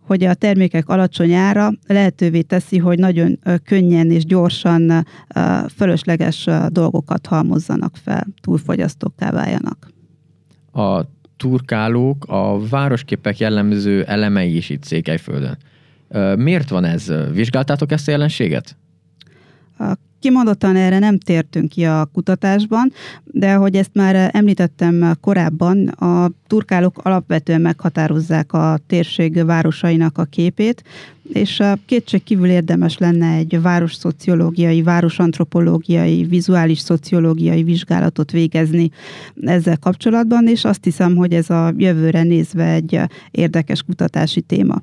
hogy 0.00 0.24
a 0.24 0.34
termékek 0.34 0.88
alacsony 0.88 1.32
ára 1.32 1.72
lehetővé 1.86 2.40
teszi, 2.40 2.78
hogy 2.78 2.98
nagyon 2.98 3.38
könnyen 3.64 4.10
és 4.10 4.24
gyorsan 4.24 5.06
fölösleges 5.76 6.48
dolgokat 6.68 7.26
halmozzanak 7.26 7.96
fel, 7.96 8.26
túlfogyasztókká 8.42 9.30
váljanak 9.30 9.93
a 10.74 11.06
turkálók 11.36 12.24
a 12.24 12.68
városképek 12.68 13.38
jellemző 13.38 14.02
elemei 14.04 14.56
is 14.56 14.68
itt 14.68 14.84
Székelyföldön. 14.84 15.58
Miért 16.36 16.68
van 16.68 16.84
ez? 16.84 17.12
Vizsgáltátok 17.32 17.92
ezt 17.92 18.08
a 18.08 18.10
jelenséget? 18.10 18.76
Kimondottan 20.24 20.76
erre 20.76 20.98
nem 20.98 21.18
tértünk 21.18 21.68
ki 21.68 21.84
a 21.84 22.08
kutatásban, 22.12 22.92
de 23.24 23.54
hogy 23.54 23.76
ezt 23.76 23.90
már 23.92 24.30
említettem 24.32 25.16
korábban, 25.20 25.88
a 25.88 26.30
turkálók 26.46 26.98
alapvetően 27.02 27.60
meghatározzák 27.60 28.52
a 28.52 28.78
térség 28.86 29.44
városainak 29.44 30.18
a 30.18 30.24
képét, 30.24 30.82
és 31.32 31.62
kétség 31.86 32.22
kívül 32.22 32.48
érdemes 32.48 32.98
lenne 32.98 33.32
egy 33.32 33.62
városszociológiai, 33.62 34.82
városantropológiai, 34.82 36.24
vizuális 36.24 36.78
szociológiai 36.78 37.62
vizsgálatot 37.62 38.30
végezni 38.30 38.90
ezzel 39.40 39.76
kapcsolatban, 39.76 40.46
és 40.46 40.64
azt 40.64 40.84
hiszem, 40.84 41.16
hogy 41.16 41.32
ez 41.32 41.50
a 41.50 41.72
jövőre 41.76 42.22
nézve 42.22 42.72
egy 42.72 43.00
érdekes 43.30 43.82
kutatási 43.82 44.40
téma 44.40 44.82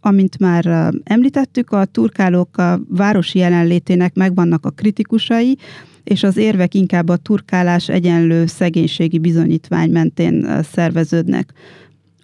amint 0.00 0.38
már 0.38 0.92
említettük, 1.04 1.70
a 1.70 1.84
turkálók 1.84 2.56
a 2.56 2.80
városi 2.88 3.38
jelenlétének 3.38 4.14
megvannak 4.14 4.66
a 4.66 4.70
kritikusai, 4.70 5.58
és 6.04 6.22
az 6.22 6.36
érvek 6.36 6.74
inkább 6.74 7.08
a 7.08 7.16
turkálás 7.16 7.88
egyenlő 7.88 8.46
szegénységi 8.46 9.18
bizonyítvány 9.18 9.90
mentén 9.90 10.62
szerveződnek. 10.62 11.52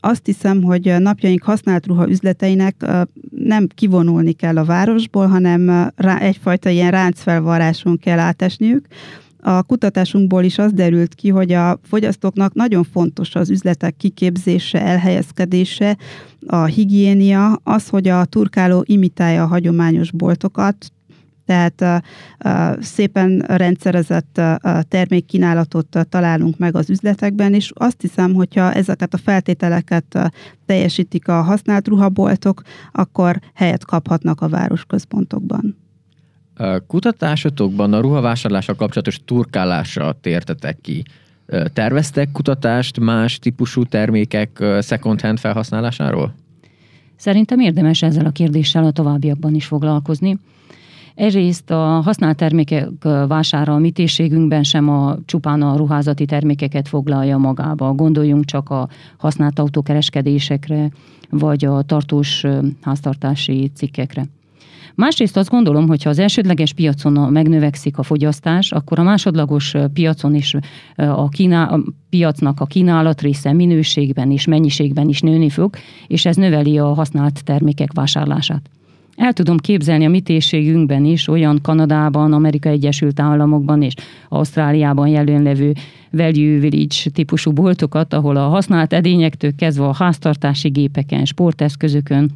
Azt 0.01 0.27
hiszem, 0.27 0.63
hogy 0.63 0.95
napjaink 0.99 1.43
használt 1.43 1.87
ruha 1.87 2.09
üzleteinek 2.09 2.87
nem 3.31 3.67
kivonulni 3.75 4.33
kell 4.33 4.57
a 4.57 4.65
városból, 4.65 5.27
hanem 5.27 5.91
egyfajta 6.19 6.69
ilyen 6.69 6.91
ráncfelvaráson 6.91 7.99
kell 7.99 8.19
átesniük, 8.19 8.87
a 9.47 9.63
kutatásunkból 9.63 10.43
is 10.45 10.59
az 10.59 10.73
derült 10.73 11.15
ki, 11.15 11.29
hogy 11.29 11.53
a 11.53 11.79
fogyasztóknak 11.83 12.55
nagyon 12.55 12.85
fontos 12.85 13.35
az 13.35 13.51
üzletek 13.51 13.97
kiképzése, 13.97 14.81
elhelyezkedése, 14.81 15.97
a 16.47 16.65
higiénia, 16.65 17.61
az, 17.63 17.89
hogy 17.89 18.09
a 18.09 18.25
turkáló 18.25 18.85
imitálja 18.87 19.43
a 19.43 19.47
hagyományos 19.47 20.11
boltokat, 20.11 20.93
tehát 21.45 22.05
szépen 22.81 23.39
rendszerezett 23.39 24.39
uh, 24.39 24.81
termékkínálatot 24.83 26.07
találunk 26.09 26.59
meg 26.59 26.77
az 26.77 26.91
üzletekben, 26.91 27.55
és 27.55 27.71
azt 27.75 28.01
hiszem, 28.01 28.35
hogyha 28.35 28.73
ezeket 28.73 29.15
a 29.15 29.19
feltételeket 29.19 30.33
teljesítik 30.67 31.29
a 31.29 31.43
használt 31.43 31.89
ruhaboltok, 31.89 32.63
akkor 32.93 33.41
helyet 33.55 33.85
kaphatnak 33.85 34.41
a 34.41 34.49
városközpontokban. 34.49 35.86
Kutatásotokban 36.87 37.93
a 37.93 38.01
ruhavásárlással 38.01 38.75
kapcsolatos 38.75 39.21
turkálásra 39.25 40.13
tértetek 40.21 40.79
ki. 40.81 41.03
Terveztek 41.73 42.33
kutatást 42.33 43.01
más 43.01 43.39
típusú 43.39 43.85
termékek 43.85 44.65
second-hand 44.81 45.39
felhasználásáról? 45.39 46.35
Szerintem 47.17 47.61
érdemes 47.61 48.03
ezzel 48.03 48.27
a 48.27 48.31
kérdéssel 48.31 48.85
a 48.85 48.91
továbbiakban 48.91 49.55
is 49.55 49.67
foglalkozni. 49.67 50.39
Egyrészt 51.15 51.71
a 51.71 52.01
használt 52.01 52.37
termékek 52.37 52.89
vására 53.29 53.75
a 53.75 53.79
mi 53.79 53.91
térségünkben 53.91 54.63
sem 54.63 54.89
a 54.89 55.17
csupán 55.25 55.63
a 55.63 55.77
ruházati 55.77 56.25
termékeket 56.25 56.89
foglalja 56.89 57.39
magába. 57.39 57.93
Gondoljunk 57.93 58.45
csak 58.45 58.71
a 58.71 58.89
használt 59.17 59.59
autókereskedésekre, 59.59 60.91
vagy 61.31 61.65
a 61.65 61.83
tartós 61.83 62.45
háztartási 62.81 63.71
cikkekre. 63.75 64.25
Másrészt 64.97 65.37
azt 65.37 65.51
gondolom, 65.51 65.87
hogy 65.87 66.03
ha 66.03 66.11
az 66.11 66.19
elsődleges 66.19 66.73
piacon 66.73 67.33
megnövekszik 67.33 67.99
a 67.99 68.03
fogyasztás, 68.03 68.73
akkor 68.73 68.99
a 68.99 69.03
másodlagos 69.03 69.75
piacon 69.93 70.35
is 70.35 70.55
a, 70.97 71.29
kíná, 71.29 71.65
a 71.65 71.83
piacnak 72.11 72.61
a 72.61 72.67
kínálat 72.67 73.21
része 73.21 73.53
minőségben 73.53 74.31
és 74.31 74.47
mennyiségben 74.47 75.09
is 75.09 75.21
nőni 75.21 75.51
fog, 75.51 75.77
és 76.07 76.27
ez 76.27 76.37
növeli 76.37 76.79
a 76.79 76.95
használt 76.95 77.45
termékek 77.45 77.93
vásárlását. 77.93 78.71
El 79.17 79.33
tudom 79.33 79.57
képzelni 79.57 80.05
a 80.05 80.09
mi 80.09 80.21
térségünkben 80.21 81.05
is, 81.05 81.29
olyan 81.29 81.59
Kanadában, 81.63 82.33
Amerika 82.33 82.69
Egyesült 82.69 83.21
Államokban 83.21 83.83
és 83.83 83.95
Ausztráliában 84.29 85.09
jelenlevő 85.09 85.73
value 86.11 86.59
village 86.59 87.11
típusú 87.13 87.53
boltokat, 87.53 88.15
ahol 88.15 88.37
a 88.37 88.49
használt 88.49 88.93
edényektől 88.93 89.55
kezdve 89.55 89.85
a 89.85 89.95
háztartási 89.95 90.69
gépeken, 90.69 91.25
sporteszközökön, 91.25 92.31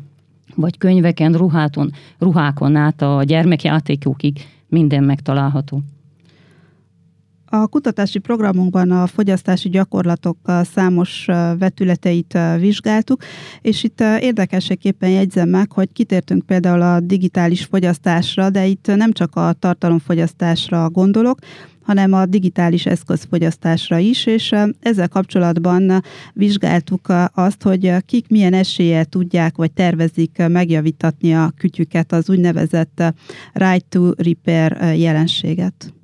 vagy 0.55 0.79
könyveken, 0.79 1.33
ruháton, 1.33 1.91
ruhákon 2.19 2.77
át 2.77 3.03
a 3.03 3.23
gyermekjátékokig 3.25 4.39
minden 4.69 5.05
megtalálható. 5.05 5.83
A 7.53 7.67
kutatási 7.67 8.19
programunkban 8.19 8.91
a 8.91 9.07
fogyasztási 9.07 9.69
gyakorlatok 9.69 10.37
számos 10.63 11.25
vetületeit 11.59 12.39
vizsgáltuk, 12.59 13.23
és 13.61 13.85
itt 13.85 14.01
érdekességképpen 14.01 15.11
jegyzem 15.11 15.49
meg, 15.49 15.73
hogy 15.73 15.93
kitértünk 15.93 16.47
például 16.47 16.83
a 16.83 17.01
digitális 17.01 17.65
fogyasztásra, 17.65 18.51
de 18.51 18.67
itt 18.67 18.87
nem 18.87 19.13
csak 19.13 19.37
a 19.37 19.53
tartalomfogyasztásra 19.53 20.91
gondolok, 20.91 21.39
hanem 21.83 22.13
a 22.13 22.27
digitális 22.27 22.87
eszközfogyasztásra 22.87 23.99
is, 23.99 24.27
és 24.27 24.55
ezzel 24.81 25.09
kapcsolatban 25.09 26.03
vizsgáltuk 26.33 27.13
azt, 27.35 27.63
hogy 27.63 27.97
kik 28.07 28.29
milyen 28.29 28.55
eséllyel 28.55 29.05
tudják 29.05 29.57
vagy 29.57 29.73
tervezik 29.73 30.43
megjavítatni 30.49 31.35
a 31.35 31.53
kütyüket, 31.57 32.13
az 32.13 32.31
úgynevezett 32.31 33.03
right 33.53 33.85
to 33.89 34.11
repair 34.17 34.95
jelenséget. 34.97 35.95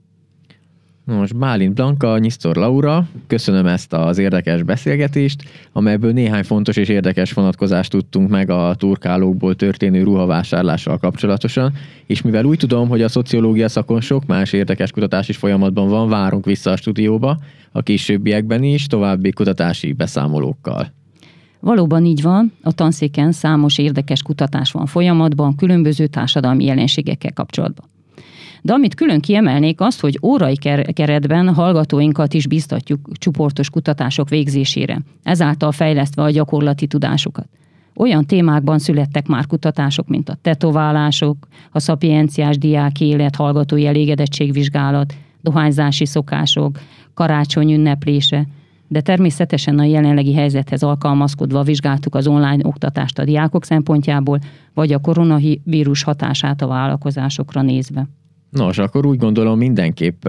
Most 1.07 1.37
Bálint 1.37 1.75
Blanka, 1.75 2.19
Nyisztor 2.19 2.57
Laura, 2.57 3.09
köszönöm 3.27 3.67
ezt 3.67 3.93
az 3.93 4.19
érdekes 4.19 4.63
beszélgetést, 4.63 5.43
amelyből 5.73 6.13
néhány 6.13 6.45
fontos 6.45 6.77
és 6.77 6.89
érdekes 6.89 7.33
vonatkozást 7.33 7.91
tudtunk 7.91 8.29
meg 8.31 8.51
a 8.51 8.75
turkálókból 8.75 9.55
történő 9.55 10.03
ruhavásárlással 10.03 10.99
kapcsolatosan, 10.99 11.73
és 12.07 12.23
mivel 12.23 12.45
úgy 12.45 12.59
tudom, 12.59 12.89
hogy 12.89 13.03
a 13.03 13.09
szociológia 13.09 13.69
szakon 13.69 14.01
sok 14.01 14.27
más 14.27 14.53
érdekes 14.53 14.91
kutatás 14.91 15.29
is 15.29 15.37
folyamatban 15.37 15.89
van, 15.89 16.09
várunk 16.09 16.45
vissza 16.45 16.71
a 16.71 16.77
stúdióba, 16.77 17.39
a 17.73 17.83
későbbiekben 17.83 18.63
is 18.63 18.87
további 18.87 19.31
kutatási 19.33 19.93
beszámolókkal. 19.93 20.93
Valóban 21.61 22.05
így 22.05 22.23
van, 22.23 22.53
a 22.63 22.73
tanszéken 22.73 23.33
számos 23.33 23.79
érdekes 23.79 24.23
kutatás 24.23 24.73
van 24.73 24.87
folyamatban, 24.87 25.57
különböző 25.57 26.07
társadalmi 26.07 26.65
jelenségekkel 26.65 27.33
kapcsolatban. 27.33 27.95
De 28.67 28.73
amit 28.73 28.95
külön 28.95 29.21
kiemelnék 29.21 29.81
azt, 29.81 30.01
hogy 30.01 30.19
órai 30.23 30.57
keretben 30.93 31.55
hallgatóinkat 31.55 32.35
is 32.35 32.47
biztatjuk 32.47 33.01
csoportos 33.13 33.71
kutatások 33.71 34.29
végzésére, 34.29 35.01
ezáltal 35.23 35.73
fejlesztve 35.73 36.23
a 36.23 36.31
gyakorlati 36.31 36.87
tudásukat. 36.87 37.49
Olyan 37.97 38.25
témákban 38.25 38.79
születtek 38.79 39.27
már 39.27 39.47
kutatások, 39.47 40.09
mint 40.09 40.29
a 40.29 40.37
tetoválások, 40.43 41.37
a 41.71 41.79
szapienciás 41.79 42.59
diák 42.59 43.01
élet, 43.01 43.37
hallgatói 43.37 43.87
elégedettségvizsgálat, 43.87 45.15
dohányzási 45.41 46.07
szokások, 46.07 46.79
karácsony 47.15 47.73
ünneplése, 47.73 48.47
de 48.89 49.01
természetesen 49.01 49.79
a 49.79 49.85
jelenlegi 49.85 50.35
helyzethez 50.35 50.83
alkalmazkodva 50.83 51.63
vizsgáltuk 51.63 52.15
az 52.15 52.27
online 52.27 52.67
oktatást 52.67 53.19
a 53.19 53.25
diákok 53.25 53.65
szempontjából, 53.65 54.39
vagy 54.75 54.93
a 54.93 54.99
koronavírus 54.99 56.03
hatását 56.03 56.63
a 56.63 56.67
vállalkozásokra 56.67 57.63
nézve. 57.63 58.09
Nos, 58.51 58.79
akkor 58.79 59.07
úgy 59.07 59.19
gondolom 59.19 59.59
mindenképp 59.59 60.29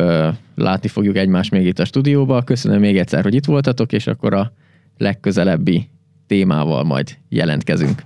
látni 0.55 0.87
fogjuk 0.87 1.17
egymást 1.17 1.51
még 1.51 1.65
itt 1.65 1.79
a 1.79 1.85
stúdióba. 1.85 2.41
Köszönöm 2.41 2.79
még 2.79 2.97
egyszer, 2.97 3.23
hogy 3.23 3.35
itt 3.35 3.45
voltatok, 3.45 3.91
és 3.91 4.07
akkor 4.07 4.33
a 4.33 4.51
legközelebbi 4.97 5.89
témával 6.27 6.83
majd 6.83 7.17
jelentkezünk. 7.29 8.01